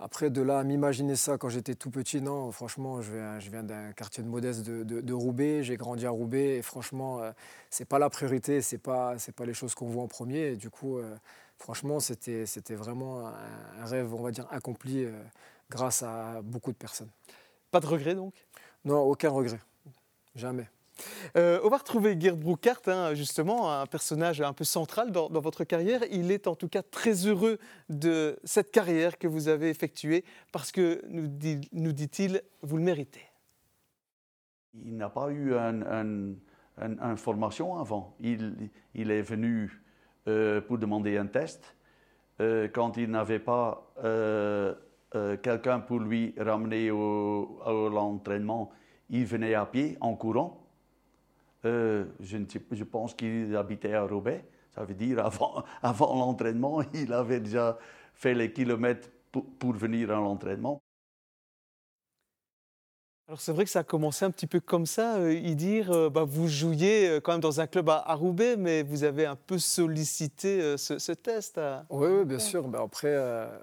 Après, 0.00 0.28
de 0.28 0.42
là 0.42 0.58
à 0.58 0.64
m'imaginer 0.64 1.16
ça 1.16 1.38
quand 1.38 1.48
j'étais 1.48 1.74
tout 1.74 1.88
petit, 1.90 2.20
non, 2.20 2.52
franchement, 2.52 3.00
je 3.00 3.12
viens, 3.14 3.40
je 3.40 3.50
viens 3.50 3.62
d'un 3.62 3.92
quartier 3.92 4.22
de 4.22 4.28
modeste 4.28 4.62
de, 4.64 5.12
Roubaix, 5.14 5.62
j'ai 5.62 5.76
grandi 5.78 6.04
à 6.04 6.10
Roubaix, 6.10 6.58
et 6.58 6.62
franchement, 6.62 7.20
c'est 7.68 7.84
pas 7.84 7.98
la 7.98 8.08
priorité, 8.08 8.62
c'est 8.62 8.78
pas, 8.78 9.16
pas 9.34 9.44
les 9.44 9.54
choses 9.54 9.74
qu'on 9.74 9.88
voit 9.88 10.04
en 10.04 10.08
premier. 10.08 10.52
Et 10.52 10.56
du 10.56 10.70
coup, 10.70 11.00
franchement, 11.58 11.98
c'était 11.98 12.44
vraiment 12.76 13.26
un, 13.26 13.86
rêve, 13.86 14.14
on 14.14 14.22
va 14.22 14.30
dire, 14.30 14.46
accompli 14.52 15.04
grâce 15.68 16.04
à 16.04 16.42
beaucoup 16.42 16.70
de 16.70 16.76
personnes. 16.76 17.10
Pas 17.72 17.80
de 17.80 17.86
regret 17.86 18.14
donc? 18.14 18.34
Non, 18.84 19.00
aucun 19.00 19.30
regret, 19.30 19.58
jamais. 20.36 20.68
Euh, 21.36 21.60
on 21.64 21.68
va 21.68 21.78
retrouver 21.78 22.16
Gerd 22.18 22.38
Broekart, 22.38 22.82
hein, 22.86 23.14
justement, 23.14 23.72
un 23.72 23.86
personnage 23.86 24.40
un 24.40 24.52
peu 24.52 24.64
central 24.64 25.10
dans, 25.10 25.28
votre 25.28 25.64
carrière. 25.64 26.00
Il 26.10 26.30
est 26.30 26.46
en 26.46 26.54
tout 26.54 26.68
cas 26.68 26.82
très 26.82 27.26
heureux 27.26 27.58
de 27.88 28.38
cette 28.44 28.70
carrière 28.70 29.18
que 29.18 29.26
vous 29.26 29.48
avez 29.48 29.70
effectuée 29.70 30.24
parce 30.52 30.72
que, 30.72 31.02
nous, 31.08 31.92
dit-il, 31.92 32.42
vous 32.62 32.76
le 32.76 32.82
méritez. 32.82 33.24
Il 34.74 34.96
n'a 34.96 35.08
pas 35.08 35.30
eu 35.30 35.54
une 35.54 36.36
un, 36.80 37.16
formation 37.16 37.78
avant. 37.78 38.16
Il, 38.20 38.70
est 38.94 39.22
venu 39.22 39.82
euh, 40.28 40.60
pour 40.60 40.78
demander 40.78 41.16
un 41.16 41.26
test. 41.26 41.74
Euh, 42.40 42.68
quand 42.72 42.96
il 42.96 43.10
n'avait 43.10 43.40
pas 43.40 43.92
quelqu'un 45.42 45.80
pour 45.80 46.00
lui 46.00 46.34
ramener 46.38 46.90
au, 46.90 47.60
à 47.64 47.70
l'entraînement, 47.70 48.70
il 49.10 49.24
venait 49.24 49.54
à 49.54 49.66
pied 49.66 49.96
en 50.00 50.14
courant. 50.14 50.67
Euh, 51.64 52.04
je, 52.20 52.84
pense 52.84 53.14
qu'il 53.14 53.56
habitait 53.56 53.94
à 53.94 54.04
Roubaix. 54.04 54.44
Ça 54.74 54.84
veut 54.84 54.94
dire 54.94 55.24
avant, 55.24 55.64
l'entraînement, 56.14 56.82
il 56.94 57.12
avait 57.12 57.40
déjà 57.40 57.78
fait 58.14 58.34
les 58.34 58.52
kilomètres 58.52 59.10
pour 59.58 59.72
venir 59.72 60.10
à 60.10 60.16
l'entraînement. 60.16 60.80
Alors 63.28 63.42
c'est 63.42 63.52
vrai 63.52 63.66
que 63.66 63.70
ça 63.70 63.80
a 63.80 63.84
commencé 63.84 64.24
un 64.24 64.30
petit 64.30 64.46
peu 64.46 64.58
comme 64.58 64.86
ça, 64.86 65.16
euh, 65.16 65.34
y 65.34 65.54
dire, 65.54 65.92
euh, 65.92 66.08
bah, 66.08 66.24
vous 66.26 66.48
jouiez 66.48 67.06
euh, 67.06 67.20
quand 67.20 67.32
même 67.32 67.42
dans 67.42 67.60
un 67.60 67.66
club 67.66 67.90
à, 67.90 68.14
Roubaix, 68.14 68.56
mais 68.56 68.82
vous 68.82 69.04
avez 69.04 69.26
un 69.26 69.36
peu 69.36 69.58
sollicité 69.58 70.78
ce, 70.78 71.12
test. 71.12 71.60
Oui, 71.90 72.24
bien 72.24 72.38
sûr. 72.38 72.66
Bah, 72.68 72.80
après, 72.82 73.14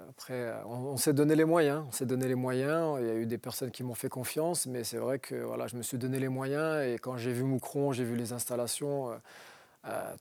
après 0.08 0.54
on, 0.68 0.98
s'est 0.98 1.14
donné 1.14 1.36
les 1.36 1.46
moyens. 1.46 1.84
On 1.88 1.92
s'est 1.92 2.06
donné 2.06 2.28
les 2.28 2.36
moyens. 2.36 3.00
Il 3.02 3.08
y 3.08 3.10
a 3.10 3.16
eu 3.16 3.26
des 3.26 3.40
personnes 3.40 3.72
qui 3.72 3.82
m'ont 3.82 3.96
fait 3.96 4.08
confiance, 4.08 4.68
mais 4.68 4.84
c'est 4.84 4.98
vrai 4.98 5.18
que 5.18 5.34
voilà, 5.34 5.66
je 5.66 5.76
me 5.78 5.82
suis 5.82 5.98
donné 5.98 6.20
les 6.20 6.30
moyens. 6.30 6.86
Et 6.86 7.00
quand 7.00 7.18
j'ai 7.18 7.32
vu 7.34 7.42
Moucron, 7.42 7.92
j'ai 7.92 8.04
vu 8.04 8.16
les 8.16 8.34
installations. 8.34 9.20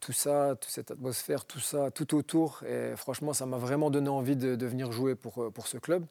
tout 0.01 0.13
ça, 0.13 0.57
toute 0.59 0.71
cette 0.71 0.91
atmosphère, 0.91 1.45
tout 1.45 1.61
ça, 1.61 1.91
tout 1.91 2.17
autour. 2.17 2.63
Et 2.67 2.97
franchement, 2.97 3.35
ça 3.35 3.45
m'a 3.45 3.59
vraiment 3.59 3.91
donné 3.91 4.09
envie 4.09 4.37
de, 4.37 4.55
de 4.55 4.67
venir 4.67 4.91
jouer 4.91 5.15
pour, 5.15 5.53
pour 5.53 5.67
ce 5.67 5.77
club. 5.77 6.07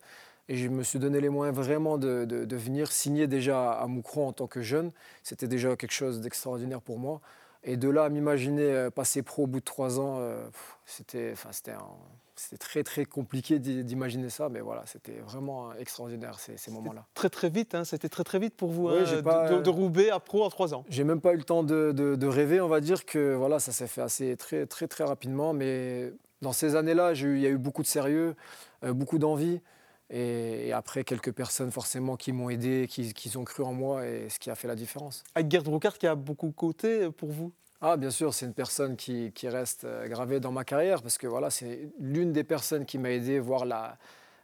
Et 0.49 0.57
je 0.57 0.67
me 0.67 0.83
suis 0.83 0.99
donné 0.99 1.21
les 1.21 1.29
moyens 1.29 1.55
vraiment 1.57 1.97
de, 1.97 2.25
de, 2.25 2.55
venir 2.55 2.91
signer 2.91 3.27
déjà 3.27 3.71
à 3.71 3.87
Moucron 3.87 4.27
en 4.27 4.33
tant 4.33 4.47
que 4.47 4.61
jeune. 4.61 4.91
C'était 5.23 5.47
déjà 5.47 5.75
quelque 5.75 5.93
chose 5.93 6.19
d'extraordinaire 6.19 6.81
pour 6.81 6.99
moi. 6.99 7.21
Et 7.63 7.77
de 7.77 7.89
là 7.89 8.05
à 8.05 8.09
m'imaginer 8.09 8.63
euh, 8.63 8.89
passer 8.89 9.21
pro 9.21 9.43
au 9.43 9.47
bout 9.47 9.61
de 9.61 9.65
trois 9.65 9.97
ans, 9.97 10.17
euh, 10.19 10.45
c'était, 10.85 11.29
enfin, 11.31 11.49
c'était, 11.53 12.57
très 12.57 12.83
très 12.83 13.05
compliqué 13.05 13.57
d'imaginer 13.57 14.29
ça, 14.29 14.49
mais 14.49 14.59
voilà, 14.59 14.83
c'était 14.85 15.21
vraiment 15.25 15.73
extraordinaire 15.75 16.39
ces, 16.39 16.57
ces 16.57 16.71
moments-là. 16.71 17.05
Très 17.13 17.29
très 17.29 17.49
vite, 17.49 17.73
hein, 17.73 17.85
c'était 17.85 18.09
très 18.09 18.25
très 18.25 18.37
vite 18.37 18.53
pour 18.55 18.69
vous 18.69 18.89
hein, 18.89 19.03
de, 19.03 19.61
de, 19.61 19.69
Roubaix 19.69 20.09
à 20.09 20.19
pro 20.19 20.43
en 20.43 20.49
trois 20.49 20.73
ans. 20.73 20.83
J'ai 20.89 21.05
même 21.05 21.21
pas 21.21 21.33
eu 21.33 21.37
le 21.37 21.45
temps 21.45 21.63
de, 21.63 21.93
de, 21.93 22.27
rêver, 22.27 22.59
on 22.59 22.67
va 22.67 22.81
dire 22.81 23.05
que 23.05 23.33
voilà, 23.33 23.59
ça 23.59 23.71
s'est 23.71 23.87
fait 23.87 24.01
assez 24.01 24.35
très 24.35 24.65
très 24.65 24.89
très 24.89 25.05
rapidement, 25.05 25.53
mais 25.53 26.11
dans 26.41 26.51
ces 26.51 26.75
années-là, 26.75 27.13
il 27.13 27.39
y 27.39 27.45
a 27.45 27.49
eu 27.49 27.57
beaucoup 27.57 27.81
de 27.81 27.87
sérieux, 27.87 28.35
euh, 28.83 28.91
beaucoup 28.91 29.19
d'envie. 29.19 29.61
Et, 30.09 30.71
après, 30.73 31.03
quelques 31.03 31.31
personnes 31.31 31.71
forcément 31.71 32.15
qui 32.15 32.31
m'ont 32.31 32.49
aidé, 32.49 32.87
qui, 32.89 33.13
qui, 33.13 33.35
ont 33.37 33.43
cru 33.43 33.63
en 33.63 33.73
moi, 33.73 34.05
et 34.05 34.29
ce 34.29 34.39
qui 34.39 34.49
a 34.49 34.55
fait 34.55 34.67
la 34.67 34.75
différence. 34.75 35.23
Avec 35.35 35.49
Gerd 35.49 35.65
Brocard 35.65 35.97
qui 35.97 36.07
a 36.07 36.15
beaucoup 36.15 36.51
côté 36.51 37.09
pour 37.11 37.31
vous? 37.31 37.51
Ah, 37.81 37.97
bien 37.97 38.11
sûr, 38.11 38.33
c'est 38.33 38.45
une 38.45 38.53
personne 38.53 38.95
qui, 38.95 39.31
qui, 39.33 39.49
reste 39.49 39.83
euh, 39.83 40.07
gravée 40.07 40.39
dans 40.39 40.51
ma 40.51 40.63
carrière 40.63 41.01
parce 41.01 41.17
que 41.17 41.27
voilà, 41.27 41.49
c'est 41.49 41.89
l'une 41.99 42.31
des 42.31 42.45
personnes 42.45 42.85
qui 42.85 42.97
m'a 42.97 43.11
aidé, 43.11 43.39
voire 43.39 43.65
la, 43.65 43.97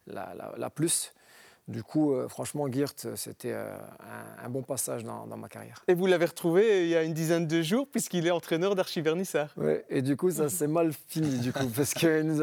la, 0.07 0.33
la, 0.35 0.53
la 0.57 0.69
plus. 0.69 1.13
Du 1.69 1.83
coup, 1.83 2.13
euh, 2.15 2.27
franchement, 2.27 2.65
Geert, 2.67 2.95
c'était 3.13 3.51
euh, 3.51 3.77
un, 4.43 4.49
bon 4.49 4.63
passage 4.63 5.03
dans, 5.03 5.27
ma 5.37 5.47
carrière. 5.47 5.83
Et 5.87 5.93
vous 5.93 6.07
l'avez 6.07 6.25
retrouvé 6.25 6.85
il 6.85 6.89
y 6.89 6.95
a 6.95 7.03
une 7.03 7.13
dizaine 7.13 7.45
de 7.45 7.61
jours, 7.61 7.87
puisqu'il 7.87 8.25
est 8.25 8.31
entraîneur 8.31 8.73
d'Archivernissard. 8.73 9.53
Oui, 9.55 9.73
et 9.87 10.01
du 10.01 10.17
coup, 10.17 10.31
ça 10.31 10.49
s'est 10.49 10.67
mal 10.67 10.91
fini, 11.07 11.37
du 11.37 11.53
coup, 11.53 11.67
parce 11.75 11.93
qu'il 11.93 12.33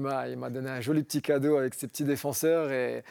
m'a 0.00 0.50
donné 0.50 0.68
un 0.68 0.80
joli 0.80 1.04
petit 1.04 1.22
cadeau 1.22 1.58
avec 1.58 1.74
ses 1.74 1.86
petits 1.86 2.02
défenseurs. 2.02 2.72
Et 2.72 3.04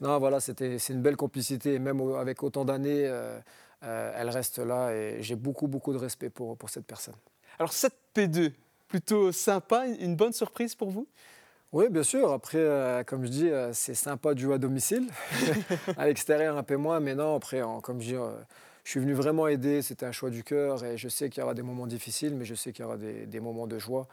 non, 0.00 0.18
voilà, 0.18 0.40
c'est 0.40 0.88
une 0.88 1.02
belle 1.02 1.16
complicité. 1.16 1.74
Et 1.74 1.78
même 1.78 2.00
avec 2.14 2.42
autant 2.42 2.64
d'années, 2.64 3.04
euh, 3.04 3.38
elle 3.82 4.30
reste 4.30 4.60
là. 4.60 4.94
Et 4.94 5.18
j'ai 5.20 5.36
beaucoup, 5.36 5.68
beaucoup 5.68 5.92
de 5.92 5.98
respect 5.98 6.30
pour, 6.30 6.56
pour 6.56 6.70
cette 6.70 6.86
personne. 6.86 7.16
Alors, 7.58 7.74
cette 7.74 7.98
P2, 8.16 8.50
plutôt 8.88 9.30
sympa, 9.30 9.86
une 9.86 10.16
bonne 10.16 10.32
surprise 10.32 10.74
pour 10.74 10.88
vous? 10.88 11.06
Oui, 11.72 11.88
bien 11.90 12.02
sûr. 12.02 12.32
Après, 12.32 12.58
euh, 12.58 13.02
comme 13.04 13.24
je 13.24 13.30
dis, 13.30 13.48
euh, 13.48 13.72
c'est 13.72 13.94
sympa 13.94 14.34
de 14.34 14.38
jouer 14.38 14.54
à 14.54 14.58
domicile. 14.58 15.08
à 15.96 16.06
l'extérieur, 16.06 16.56
un 16.56 16.62
peu 16.62 16.76
moins. 16.76 17.00
Mais 17.00 17.14
non, 17.14 17.36
après, 17.36 17.62
comme 17.82 18.00
je 18.00 18.08
dis, 18.08 18.14
euh, 18.14 18.30
je 18.84 18.90
suis 18.90 19.00
venu 19.00 19.12
vraiment 19.12 19.48
aider. 19.48 19.82
C'était 19.82 20.06
un 20.06 20.12
choix 20.12 20.30
du 20.30 20.44
cœur. 20.44 20.84
Et 20.84 20.98
je 20.98 21.08
sais 21.08 21.30
qu'il 21.30 21.40
y 21.40 21.44
aura 21.44 21.54
des 21.54 21.62
moments 21.62 21.86
difficiles, 21.86 22.34
mais 22.34 22.44
je 22.44 22.54
sais 22.54 22.72
qu'il 22.72 22.82
y 22.82 22.86
aura 22.86 22.96
des 22.96 23.40
moments 23.40 23.66
de 23.66 23.78
joie. 23.78 24.08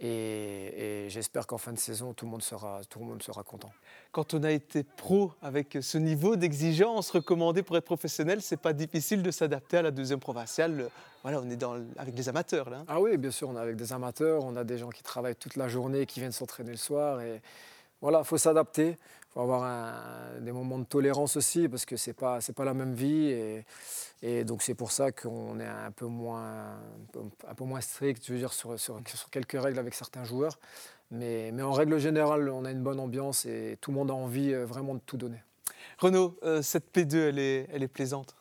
Et, 0.00 1.06
j'espère 1.08 1.46
qu'en 1.46 1.58
fin 1.58 1.72
de 1.72 1.78
saison, 1.78 2.12
tout 2.12 2.24
le, 2.24 2.30
monde 2.30 2.42
sera, 2.42 2.82
tout 2.88 3.00
le 3.00 3.04
monde 3.04 3.22
sera 3.22 3.42
content. 3.42 3.72
Quand 4.12 4.32
on 4.32 4.44
a 4.44 4.52
été 4.52 4.84
pro 4.84 5.32
avec 5.42 5.78
ce 5.80 5.98
niveau 5.98 6.36
d'exigence 6.36 7.10
recommandé 7.10 7.62
pour 7.62 7.76
être 7.76 7.84
professionnel, 7.84 8.40
c'est 8.40 8.58
pas 8.58 8.72
difficile 8.72 9.22
de 9.22 9.30
s'adapter 9.32 9.78
à 9.78 9.82
la 9.82 9.90
deuxième 9.90 10.20
provinciale. 10.20 10.88
Voilà, 11.22 11.40
on 11.40 11.50
est 11.50 11.56
dans, 11.56 11.82
avec 11.96 12.14
des 12.14 12.28
amateurs 12.28 12.70
là. 12.70 12.78
Hein. 12.78 12.84
Ah 12.86 13.00
oui, 13.00 13.16
bien 13.16 13.32
sûr, 13.32 13.48
on 13.48 13.56
est 13.56 13.60
avec 13.60 13.74
des 13.74 13.92
amateurs, 13.92 14.44
on 14.44 14.54
a 14.54 14.62
des 14.62 14.78
gens 14.78 14.90
qui 14.90 15.02
travaillent 15.02 15.34
toute 15.34 15.56
la 15.56 15.68
journée, 15.68 16.06
qui 16.06 16.20
viennent 16.20 16.32
s'entraîner 16.32 16.70
le 16.70 16.76
soir. 16.76 17.20
Et 17.20 17.40
voilà, 18.00 18.20
il 18.20 18.24
faut 18.24 18.38
s'adapter. 18.38 18.90
Il 18.90 19.32
faut 19.34 19.40
avoir 19.40 20.40
des 20.40 20.52
moments 20.52 20.78
de 20.78 20.84
tolérance 20.84 21.36
aussi, 21.36 21.68
parce 21.68 21.84
que 21.84 21.96
ce 21.96 22.10
n'est 22.10 22.14
pas, 22.14 22.38
pas 22.56 22.64
la 22.64 22.74
même 22.74 22.94
vie. 22.94 23.26
Et, 23.26 23.64
et 24.22 24.44
donc 24.44 24.62
c'est 24.62 24.74
pour 24.74 24.90
ça 24.90 25.12
qu'on 25.12 25.60
est 25.60 25.66
un 25.66 25.90
peu 25.92 26.06
moins, 26.06 26.78
un 27.46 27.54
peu 27.54 27.64
moins 27.64 27.80
strict, 27.80 28.24
je 28.26 28.32
veux 28.32 28.38
dire, 28.38 28.52
sur, 28.52 28.78
sur, 28.78 29.00
quelques 29.30 29.60
règles 29.60 29.78
avec 29.78 29.94
certains 29.94 30.24
joueurs. 30.24 30.58
Mais, 31.10 31.52
mais, 31.52 31.62
en 31.62 31.72
règle 31.72 31.98
générale, 31.98 32.48
on 32.50 32.64
a 32.64 32.70
une 32.70 32.82
bonne 32.82 33.00
ambiance 33.00 33.46
et 33.46 33.78
tout 33.80 33.92
le 33.92 33.96
monde 33.96 34.10
a 34.10 34.14
envie 34.14 34.52
euh, 34.52 34.66
vraiment 34.66 34.94
de 34.94 35.00
tout 35.06 35.16
donner. 35.16 35.42
Renaud, 35.96 36.36
euh, 36.42 36.60
cette 36.60 36.94
P2, 36.94 37.16
elle 37.16 37.38
est, 37.38 37.66
elle 37.72 37.82
est 37.82 37.88
plaisante? 37.88 38.34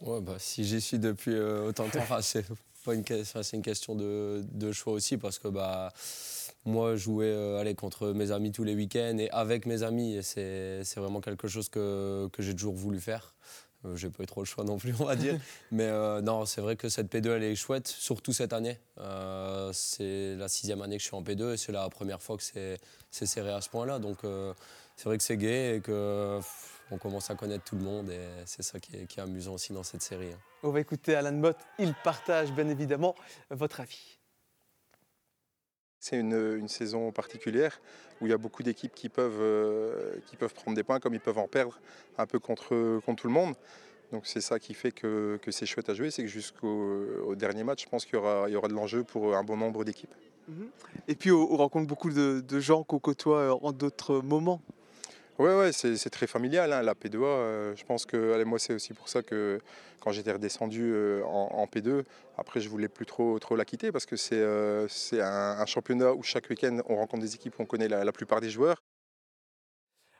Ouais, 0.00 0.22
bah, 0.22 0.36
Si 0.38 0.64
j'y 0.64 0.80
suis 0.80 0.98
depuis 0.98 1.34
euh, 1.34 1.68
autant 1.68 1.86
de 1.86 1.90
temps, 1.90 2.22
c'est 2.22 2.46
pas 2.84 2.94
une, 2.94 3.04
une 3.52 3.62
question 3.62 3.94
de, 3.94 4.42
de, 4.52 4.72
choix 4.72 4.94
aussi 4.94 5.18
parce 5.18 5.38
que 5.38 5.48
bah, 5.48 5.92
moi, 6.64 6.96
jouer 6.96 7.58
aller 7.58 7.74
contre 7.74 8.08
mes 8.12 8.30
amis 8.30 8.52
tous 8.52 8.64
les 8.64 8.74
week-ends 8.74 9.18
et 9.18 9.30
avec 9.30 9.66
mes 9.66 9.82
amis, 9.82 10.18
c'est 10.22 10.82
vraiment 10.96 11.20
quelque 11.20 11.48
chose 11.48 11.68
que, 11.68 12.28
que 12.32 12.42
j'ai 12.42 12.54
toujours 12.54 12.74
voulu 12.74 13.00
faire. 13.00 13.34
Euh, 13.84 13.96
j'ai 13.96 14.10
pas 14.10 14.22
eu 14.22 14.26
trop 14.26 14.40
le 14.40 14.46
choix 14.46 14.64
non 14.64 14.78
plus, 14.78 14.94
on 14.98 15.04
va 15.04 15.16
dire. 15.16 15.38
Mais 15.70 15.84
euh, 15.84 16.20
non, 16.20 16.46
c'est 16.46 16.60
vrai 16.60 16.76
que 16.76 16.88
cette 16.88 17.12
P2, 17.12 17.30
elle 17.30 17.42
est 17.42 17.54
chouette, 17.54 17.88
surtout 17.88 18.32
cette 18.32 18.52
année. 18.52 18.78
Euh, 18.98 19.70
c'est 19.72 20.36
la 20.36 20.48
sixième 20.48 20.82
année 20.82 20.96
que 20.96 21.02
je 21.02 21.08
suis 21.08 21.16
en 21.16 21.22
P2 21.22 21.54
et 21.54 21.56
c'est 21.56 21.72
la 21.72 21.88
première 21.88 22.22
fois 22.22 22.36
que 22.36 22.42
c'est 22.42 23.26
serré 23.26 23.52
à 23.52 23.60
ce 23.60 23.68
point-là. 23.68 23.98
Donc 23.98 24.18
c'est 24.96 25.04
vrai 25.04 25.16
que 25.18 25.22
c'est 25.22 25.36
gai 25.36 25.76
et 25.76 25.80
que 25.80 26.40
on 26.90 26.98
commence 26.98 27.30
à 27.30 27.34
connaître 27.34 27.64
tout 27.64 27.76
le 27.76 27.82
monde 27.82 28.10
et 28.10 28.20
c'est 28.44 28.62
ça 28.62 28.78
qui 28.78 28.94
est, 28.96 29.18
amusant 29.18 29.54
aussi 29.54 29.72
dans 29.72 29.82
cette 29.82 30.02
série. 30.02 30.32
Hein. 30.32 30.38
On 30.62 30.70
va 30.70 30.80
écouter 30.80 31.14
Alan 31.14 31.32
Mott, 31.32 31.56
il 31.78 31.94
partage 32.04 32.52
bien 32.52 32.68
évidemment 32.68 33.14
votre 33.50 33.80
avis. 33.80 34.18
C'est 36.06 36.18
une, 36.18 36.68
saison 36.68 37.12
particulière 37.12 37.80
où 38.20 38.26
il 38.26 38.30
y 38.30 38.34
a 38.34 38.36
beaucoup 38.36 38.62
d'équipes 38.62 38.94
qui, 38.94 39.08
peuvent, 39.08 39.40
euh, 39.40 40.16
qui 40.26 40.36
peuvent 40.36 40.52
prendre 40.52 40.76
des 40.76 40.82
points 40.82 41.00
comme 41.00 41.14
ils 41.14 41.20
peuvent 41.20 41.38
en 41.38 41.48
perdre 41.48 41.80
un 42.18 42.26
peu 42.26 42.38
contre, 42.38 43.00
tout 43.16 43.26
le 43.26 43.32
monde. 43.32 43.54
Donc 44.12 44.26
c'est 44.26 44.42
ça 44.42 44.58
qui 44.58 44.74
fait 44.74 44.92
que, 44.92 45.38
c'est 45.48 45.64
chouette 45.64 45.88
à 45.88 45.94
jouer, 45.94 46.10
c'est 46.10 46.20
que 46.20 46.28
jusqu'au 46.28 47.34
dernier 47.36 47.64
match, 47.64 47.84
je 47.84 47.88
pense 47.88 48.04
qu'il 48.04 48.16
y 48.16 48.18
aura, 48.18 48.68
de 48.68 48.74
l'enjeu 48.74 49.02
pour 49.02 49.34
un 49.34 49.42
bon 49.44 49.56
nombre 49.56 49.82
d'équipes. 49.82 50.14
Mhm. 50.46 50.68
Et 51.08 51.14
puis 51.14 51.32
on, 51.32 51.56
rencontre 51.56 51.86
beaucoup 51.86 52.10
de, 52.10 52.60
gens 52.60 52.82
qu'on 52.82 52.98
côtoie 52.98 53.58
en 53.64 53.72
d'autres 53.72 54.20
moments. 54.20 54.60
Oui, 55.38 55.72
c'est 55.72 56.10
très 56.10 56.28
familial, 56.28 56.72
hein, 56.72 56.82
la 56.82 56.94
P2A. 56.94 57.24
Euh, 57.24 57.76
je 57.76 57.84
pense 57.84 58.06
que 58.06 58.42
moi, 58.44 58.60
c'est 58.60 58.74
aussi 58.74 58.94
pour 58.94 59.08
ça 59.08 59.22
que 59.22 59.60
quand 60.00 60.12
j'étais 60.12 60.30
redescendu 60.30 60.92
euh, 60.94 61.24
en, 61.24 61.66
P2, 61.66 62.04
après, 62.38 62.60
je 62.60 62.68
voulais 62.68 62.88
plus 62.88 63.04
trop, 63.04 63.38
trop 63.40 63.56
la 63.56 63.64
quitter 63.64 63.90
parce 63.90 64.06
que 64.06 64.14
c'est 64.14 64.38
euh, 64.38 64.86
un, 65.12 65.66
championnat 65.66 66.12
où 66.12 66.22
chaque 66.22 66.48
week-end, 66.50 66.78
on 66.88 66.96
rencontre 66.96 67.22
des 67.22 67.34
équipes 67.34 67.58
où 67.58 67.62
on 67.62 67.66
connaît 67.66 67.88
la, 67.88 68.04
la 68.04 68.12
plupart 68.12 68.40
des 68.40 68.50
joueurs. 68.50 68.76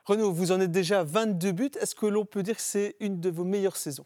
Renaud, 0.03 0.33
vous 0.33 0.51
en 0.51 0.59
êtes 0.59 0.71
déjà 0.71 0.99
à 0.99 1.03
22 1.03 1.51
buts. 1.53 1.71
Est-ce 1.79 1.95
que 1.95 2.05
l'on 2.05 2.25
peut 2.25 2.43
dire 2.43 2.57
que 2.57 2.61
c'est 2.61 2.95
une 2.99 3.21
de 3.21 3.29
vos 3.29 3.45
meilleures 3.45 3.77
saisons? 3.77 4.05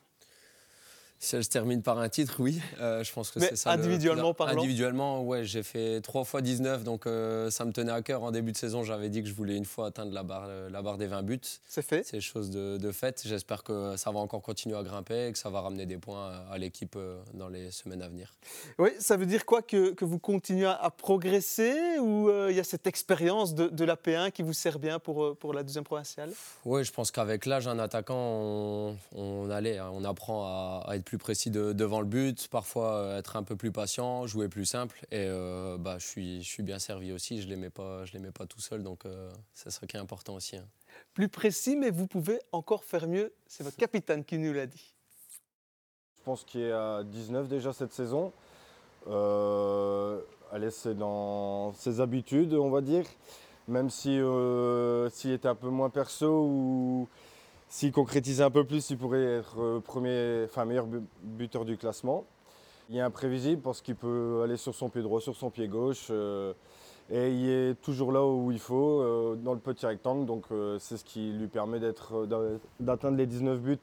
Si 1.22 1.36
elle 1.36 1.44
se 1.44 1.50
termine 1.50 1.82
par 1.82 2.00
un 2.00 2.08
titre, 2.08 2.38
oui. 2.40 2.62
Euh, 2.80 3.04
je 3.04 3.12
pense 3.12 3.30
que 3.30 3.42
c'est 3.42 3.58
ça. 3.58 3.72
Individuellement 3.72 4.34
parlant 4.34 4.58
Individuellement, 4.58 5.22
ouais, 5.22 5.44
j'ai 5.44 5.64
fait 5.64 6.00
3 6.00 6.24
fois 6.24 6.42
19, 6.42 6.86
donc 6.86 7.06
euh, 7.06 7.50
ça 7.50 7.66
me 7.66 7.74
tenait 7.74 7.92
à 7.92 8.02
cœur. 8.02 8.24
En 8.24 8.32
début 8.32 8.54
de 8.54 8.58
saison, 8.58 8.84
j'avais 8.84 9.10
dit 9.10 9.22
que 9.22 9.28
je 9.28 9.34
voulais 9.34 9.58
une 9.58 9.66
fois 9.66 9.88
atteindre 9.88 10.14
la 10.14 10.24
barre, 10.24 10.46
euh, 10.48 10.70
la 10.70 10.82
barre 10.82 10.98
des 10.98 11.08
20 11.08 11.24
buts. 11.24 11.42
C'est 11.66 11.82
fait. 11.82 12.06
C'est 12.06 12.22
chose 12.22 12.50
de, 12.52 12.78
de 12.78 12.92
fait. 12.94 13.22
J'espère 13.26 13.64
que 13.64 13.98
ça 13.98 14.12
va 14.12 14.20
encore 14.20 14.42
continuer 14.42 14.78
à 14.78 14.84
grimper 14.84 15.28
et 15.28 15.32
que 15.34 15.38
ça 15.38 15.50
va 15.50 15.60
ramener 15.60 15.86
des 15.86 15.98
points 15.98 16.32
à 16.50 16.58
l'équipe 16.58 16.98
dans 17.34 17.50
les 17.50 17.70
semaines 17.72 18.02
à 18.02 18.08
venir. 18.08 18.34
Oui, 18.78 18.92
ça 19.00 19.18
veut 19.18 19.26
dire 19.26 19.46
quoi 19.46 19.62
que, 19.62 19.92
que 19.92 20.06
vous 20.06 20.20
continuez 20.20 20.68
à 20.68 20.90
progresser 20.90 22.00
ou 22.00 22.32
il 22.50 22.56
y 22.56 22.62
a 22.62 22.64
cette 22.64 22.88
expérience 22.88 23.54
de, 23.56 23.68
de, 23.68 23.84
la 23.84 23.96
P1 23.96 24.32
qui 24.32 24.42
vous 24.42 24.54
sert 24.54 24.80
bien 24.80 25.00
pour, 25.00 25.36
pour 25.36 25.54
la 25.54 25.64
deuxième 25.64 25.84
provinciale? 25.84 26.32
Oui, 26.64 26.86
je 26.86 26.94
pense 26.94 27.12
qu'avec 27.12 27.46
l'âge, 27.46 27.68
un 27.68 27.80
attaquant, 27.80 28.16
on, 28.16 28.98
on, 29.14 29.50
allait, 29.50 29.82
on 29.82 30.06
apprend 30.06 30.46
à, 30.46 30.86
à 30.88 30.96
être 30.96 31.09
plus 31.10 31.18
précis 31.18 31.50
de, 31.50 31.74
de 31.74 31.74
devant 31.74 32.02
le 32.02 32.06
but, 32.06 32.48
parfois 32.50 32.94
euh, 32.94 33.18
être 33.18 33.36
un 33.36 33.42
peu 33.42 33.56
plus 33.56 33.72
patient, 33.72 34.28
jouer 34.28 34.48
plus 34.48 34.66
simple. 34.66 35.00
Et 35.10 35.26
euh, 35.28 35.76
bah, 35.80 35.98
je, 35.98 36.06
suis, 36.06 36.44
je 36.44 36.48
suis 36.48 36.62
bien 36.62 36.78
servi 36.78 37.12
aussi, 37.12 37.42
je 37.42 37.48
ne 37.48 37.50
l'aimais 37.50 37.72
pas, 37.72 38.04
pas 38.36 38.46
tout 38.46 38.62
seul, 38.62 38.84
donc 38.84 39.08
euh, 39.08 39.32
c'est 39.56 39.72
ça 39.72 39.88
qui 39.88 39.98
est 39.98 40.00
important 40.00 40.36
aussi. 40.36 40.58
Hein. 40.58 40.68
Plus 41.16 41.28
précis, 41.28 41.76
mais 41.76 41.90
vous 41.90 42.06
pouvez 42.06 42.40
encore 42.52 42.84
faire 42.84 43.08
mieux, 43.08 43.34
c'est 43.48 43.64
votre 43.64 43.76
capitaine 43.76 44.24
qui 44.24 44.38
nous 44.38 44.54
l'a 44.54 44.68
dit. 44.68 44.94
Je 46.20 46.24
pense 46.24 46.44
qu'il 46.44 46.62
est 46.62 46.72
à 46.72 47.02
19 47.04 47.48
déjà 47.48 47.74
cette 47.74 47.94
saison. 47.94 48.32
allez, 49.08 50.70
c'est 50.70 50.96
dans 50.96 51.74
ses 51.74 52.02
habitudes, 52.02 52.54
on 52.54 52.70
va 52.70 52.82
dire. 52.82 53.06
Même 53.68 53.90
si 53.90 54.20
s'il 55.12 55.32
était 55.32 55.48
un 55.48 55.56
peu 55.56 55.70
moins 55.70 55.90
perso 55.90 56.44
ou 56.44 57.08
s'il 57.70 57.92
concrétisait 57.92 58.44
un 58.44 58.50
peu 58.50 58.64
plus, 58.64 58.90
il 58.90 58.98
pourrait 58.98 59.24
être 59.24 59.62
euh, 59.62 59.80
premier, 59.80 60.48
meilleur 60.66 60.88
buteur 61.22 61.66
du 61.66 61.78
classement. 61.78 62.26
Il 62.90 62.98
est 62.98 63.02
imprévisible 63.02 63.62
parce 63.62 63.82
qu'il 63.82 63.96
peut 63.96 64.42
aller 64.44 64.58
sur 64.58 64.74
son 64.74 64.90
pied 64.90 65.04
droit, 65.04 65.22
sur 65.22 65.36
son 65.36 65.52
pied 65.52 65.68
gauche. 65.68 66.08
Euh, 66.10 66.54
et 67.12 67.32
il 67.32 67.48
est 67.48 67.76
toujours 67.80 68.12
là 68.12 68.26
où 68.26 68.52
il 68.52 68.58
faut, 68.58 69.02
euh, 69.02 69.36
dans 69.36 69.54
le 69.54 69.60
petit 69.60 69.86
rectangle. 69.86 70.26
Donc 70.26 70.46
c'est 70.80 70.98
ce 70.98 71.04
qui 71.04 71.32
lui 71.32 71.48
permet 71.48 71.80
d'atteindre 72.80 73.18
les 73.18 73.28
19 73.28 73.60
buts 73.60 73.78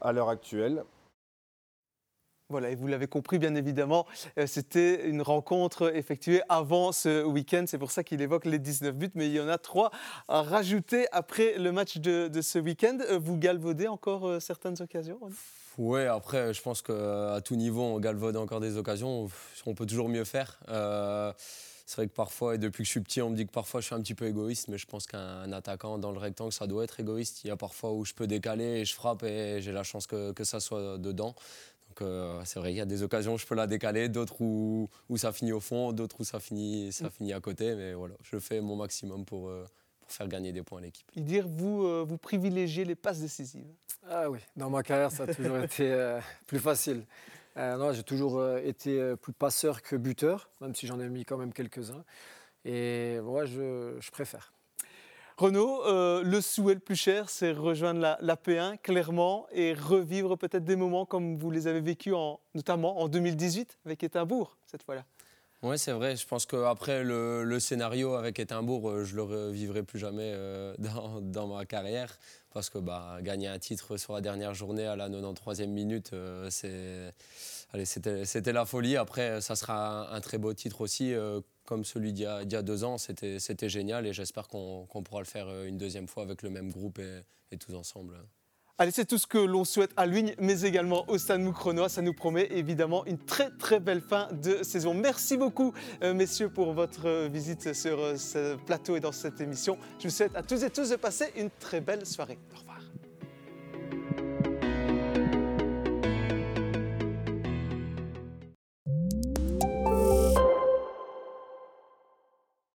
à 0.00 0.12
l'heure 0.12 0.30
actuelle. 0.30 0.84
Voilà, 2.52 2.68
et 2.68 2.74
vous 2.74 2.86
l'avez 2.86 3.06
compris, 3.06 3.38
bien 3.38 3.54
évidemment, 3.54 4.06
euh, 4.38 4.46
c'était 4.46 5.08
une 5.08 5.22
rencontre 5.22 5.96
effectuée 5.96 6.42
avant 6.50 6.92
ce 6.92 7.24
week-end. 7.24 7.64
C'est 7.66 7.78
pour 7.78 7.90
ça 7.90 8.04
qu'il 8.04 8.20
évoque 8.20 8.44
les 8.44 8.58
19 8.58 8.94
buts, 8.94 9.10
mais 9.14 9.26
il 9.28 9.32
y 9.32 9.40
en 9.40 9.48
a 9.48 9.56
trois 9.56 9.90
à 10.28 10.42
rajouter 10.42 11.06
après 11.12 11.56
le 11.56 11.72
match 11.72 11.96
de, 11.96 12.28
ce 12.42 12.58
week-end. 12.58 12.98
Euh, 13.08 13.18
vous 13.18 13.38
galvaudez 13.38 13.88
encore 13.88 14.28
euh, 14.28 14.38
certaines 14.38 14.82
occasions 14.82 15.18
Oui, 15.78 16.02
après, 16.02 16.52
je 16.52 16.60
pense 16.60 16.82
qu'à 16.82 17.40
tout 17.42 17.56
niveau, 17.56 17.80
on 17.80 17.98
galvaude 17.98 18.36
encore 18.36 18.60
des 18.60 18.76
occasions. 18.76 19.30
On 19.64 19.74
peut 19.74 19.86
toujours 19.86 20.10
mieux 20.10 20.24
faire. 20.24 20.60
c'est 20.66 21.96
vrai 21.96 22.06
que 22.06 22.14
parfois, 22.14 22.56
et 22.56 22.58
depuis 22.58 22.82
que 22.82 22.86
je 22.86 22.90
suis 22.90 23.00
petit, 23.00 23.22
on 23.22 23.30
me 23.30 23.36
dit 23.36 23.46
que 23.46 23.52
parfois 23.52 23.80
je 23.80 23.86
suis 23.86 23.94
un 23.94 24.02
petit 24.02 24.14
peu 24.14 24.26
égoïste, 24.26 24.68
mais 24.68 24.76
je 24.76 24.86
pense 24.86 25.06
qu'un 25.06 25.50
attaquant 25.52 25.96
dans 25.96 26.12
le 26.12 26.18
rectangle, 26.18 26.52
ça 26.52 26.66
doit 26.66 26.84
être 26.84 27.00
égoïste. 27.00 27.44
Il 27.44 27.48
y 27.48 27.50
a 27.50 27.56
parfois 27.56 27.92
où 27.92 28.04
je 28.04 28.12
peux 28.12 28.26
décaler 28.26 28.80
et 28.80 28.84
je 28.84 28.94
frappe 28.94 29.22
et 29.22 29.62
j'ai 29.62 29.72
la 29.72 29.84
chance 29.84 30.06
que, 30.06 30.32
que 30.32 30.44
ça 30.44 30.60
soit 30.60 30.98
dedans. 30.98 31.34
Donc 31.92 32.00
euh, 32.00 32.40
c'est 32.46 32.58
vrai, 32.58 32.72
il 32.72 32.76
y 32.76 32.80
a 32.80 32.86
des 32.86 33.02
occasions 33.02 33.34
où 33.34 33.38
je 33.38 33.44
peux 33.44 33.54
la 33.54 33.66
décaler, 33.66 34.08
d'autres 34.08 34.40
où, 34.40 34.88
où, 35.10 35.18
ça 35.18 35.30
finit 35.30 35.52
au 35.52 35.60
fond, 35.60 35.92
d'autres 35.92 36.20
où 36.20 36.24
ça 36.24 36.40
finit, 36.40 36.90
ça 36.90 37.08
mm. 37.08 37.10
finit 37.10 37.32
à 37.34 37.40
côté. 37.40 37.74
Mais 37.74 37.92
voilà, 37.92 38.14
je 38.22 38.38
fais 38.38 38.62
mon 38.62 38.76
maximum 38.76 39.26
pour, 39.26 39.50
euh, 39.50 39.66
pour 40.00 40.10
faire 40.10 40.26
gagner 40.26 40.52
des 40.52 40.62
points 40.62 40.78
à 40.78 40.82
l'équipe. 40.82 41.06
Et 41.14 41.20
dire, 41.20 41.46
vous, 41.46 41.84
euh, 41.84 42.02
vous 42.08 42.16
privilégiez 42.16 42.86
les 42.86 42.94
passes 42.94 43.20
décisives? 43.20 43.66
Ah 44.08 44.30
oui, 44.30 44.38
dans 44.56 44.70
ma 44.70 44.82
carrière, 44.82 45.12
ça 45.12 45.24
a 45.24 45.34
toujours 45.34 45.58
été 45.62 46.18
plus 46.46 46.60
facile. 46.60 47.04
non, 47.56 47.92
j'ai 47.92 48.04
toujours 48.04 48.56
été 48.56 49.14
plus 49.20 49.34
passeur 49.34 49.82
que 49.82 49.94
buteur, 49.94 50.48
même 50.62 50.74
si 50.74 50.86
j'en 50.86 50.98
ai 50.98 51.10
mis 51.10 51.26
quand 51.26 51.36
même 51.36 51.52
quelques-uns. 51.52 52.04
Et 52.64 53.20
moi, 53.20 53.44
je, 53.44 53.98
je 54.00 54.10
préfère. 54.10 54.54
Renaud, 55.42 55.84
euh, 55.86 56.22
le 56.22 56.40
souhait 56.40 56.74
le 56.74 56.78
plus 56.78 56.94
cher, 56.94 57.28
c'est 57.28 57.50
rejoindre 57.50 57.98
la, 57.98 58.36
P1 58.36 58.78
clairement 58.78 59.48
et 59.50 59.74
revivre 59.74 60.38
peut-être 60.38 60.62
des 60.62 60.76
moments 60.76 61.04
comme 61.04 61.36
vous 61.36 61.50
les 61.50 61.66
avez 61.66 61.80
vécus 61.80 62.14
en, 62.14 62.38
notamment 62.54 63.00
en 63.00 63.08
2018 63.08 63.80
avec 63.84 64.04
Étainbourg 64.04 64.56
cette 64.66 64.84
fois-là. 64.84 65.04
Oui, 65.64 65.80
c'est 65.80 65.90
vrai. 65.90 66.14
Je 66.14 66.24
pense 66.28 66.46
qu'après 66.46 67.02
le, 67.02 67.42
le, 67.42 67.58
scénario 67.58 68.14
avec 68.14 68.38
Étainbourg, 68.38 68.88
euh, 68.88 69.04
je 69.04 69.12
ne 69.12 69.16
le 69.16 69.22
revivrai 69.24 69.82
plus 69.82 69.98
jamais 69.98 70.30
euh, 70.32 70.76
dans, 70.78 71.48
ma 71.48 71.64
carrière. 71.64 72.16
Parce 72.52 72.70
que 72.70 72.78
bah, 72.78 73.18
gagner 73.20 73.48
un 73.48 73.58
titre 73.58 73.96
sur 73.96 74.12
la 74.12 74.20
dernière 74.20 74.54
journée 74.54 74.86
à 74.86 74.94
la 74.94 75.08
93e 75.08 75.66
minute, 75.66 76.14
c'était 76.50 78.52
la 78.52 78.64
folie. 78.64 78.96
Après, 78.96 79.40
ça 79.40 79.56
sera 79.56 80.14
un, 80.14 80.20
très 80.20 80.38
beau 80.38 80.54
titre 80.54 80.82
aussi 80.82 81.12
comme 81.64 81.84
celui 81.84 82.12
d'il 82.12 82.24
y, 82.24 82.56
a 82.56 82.62
deux 82.62 82.84
ans, 82.84 82.98
c'était 82.98 83.68
génial 83.68 84.06
et 84.06 84.12
j'espère 84.12 84.48
qu'on 84.48 84.86
pourra 85.04 85.20
le 85.20 85.26
faire 85.26 85.48
euh, 85.48 85.66
une 85.66 85.78
deuxième 85.78 86.08
fois 86.08 86.22
avec 86.22 86.42
le 86.42 86.50
même 86.50 86.70
groupe 86.70 86.98
et, 86.98 87.56
tous 87.58 87.74
ensemble. 87.74 88.16
Allez, 88.78 88.90
c'est 88.90 89.04
tout 89.04 89.18
ce 89.18 89.26
que 89.26 89.36
l'on 89.36 89.64
souhaite 89.64 89.92
à 89.96 90.06
Lugne, 90.06 90.34
mais 90.38 90.62
également 90.62 91.04
au 91.08 91.18
Stade 91.18 91.42
Moukronois. 91.42 91.90
Ça 91.90 92.00
nous 92.00 92.14
promet 92.14 92.48
évidemment 92.50 93.04
une 93.04 93.18
très 93.18 93.50
très 93.50 93.78
belle 93.78 94.00
fin 94.00 94.28
de 94.32 94.62
saison. 94.62 94.94
Merci 94.94 95.36
beaucoup, 95.36 95.74
euh, 96.02 96.14
messieurs, 96.14 96.48
pour 96.48 96.72
votre 96.72 97.06
euh, 97.06 97.28
visite 97.28 97.74
sur 97.74 98.18
ce 98.18 98.56
plateau 98.56 98.96
et 98.96 99.00
dans 99.00 99.12
cette 99.12 99.40
émission. 99.40 99.76
Je 99.98 100.08
vous 100.08 100.14
souhaite 100.14 100.34
à 100.34 100.42
tous 100.42 100.64
et 100.64 100.70
tous 100.70 100.88
de 100.88 100.96
passer 100.96 101.26
une 101.36 101.50
très 101.50 101.82
belle 101.82 102.06
soirée. 102.06 102.38
Au 102.54 102.58
revoir. 102.58 102.71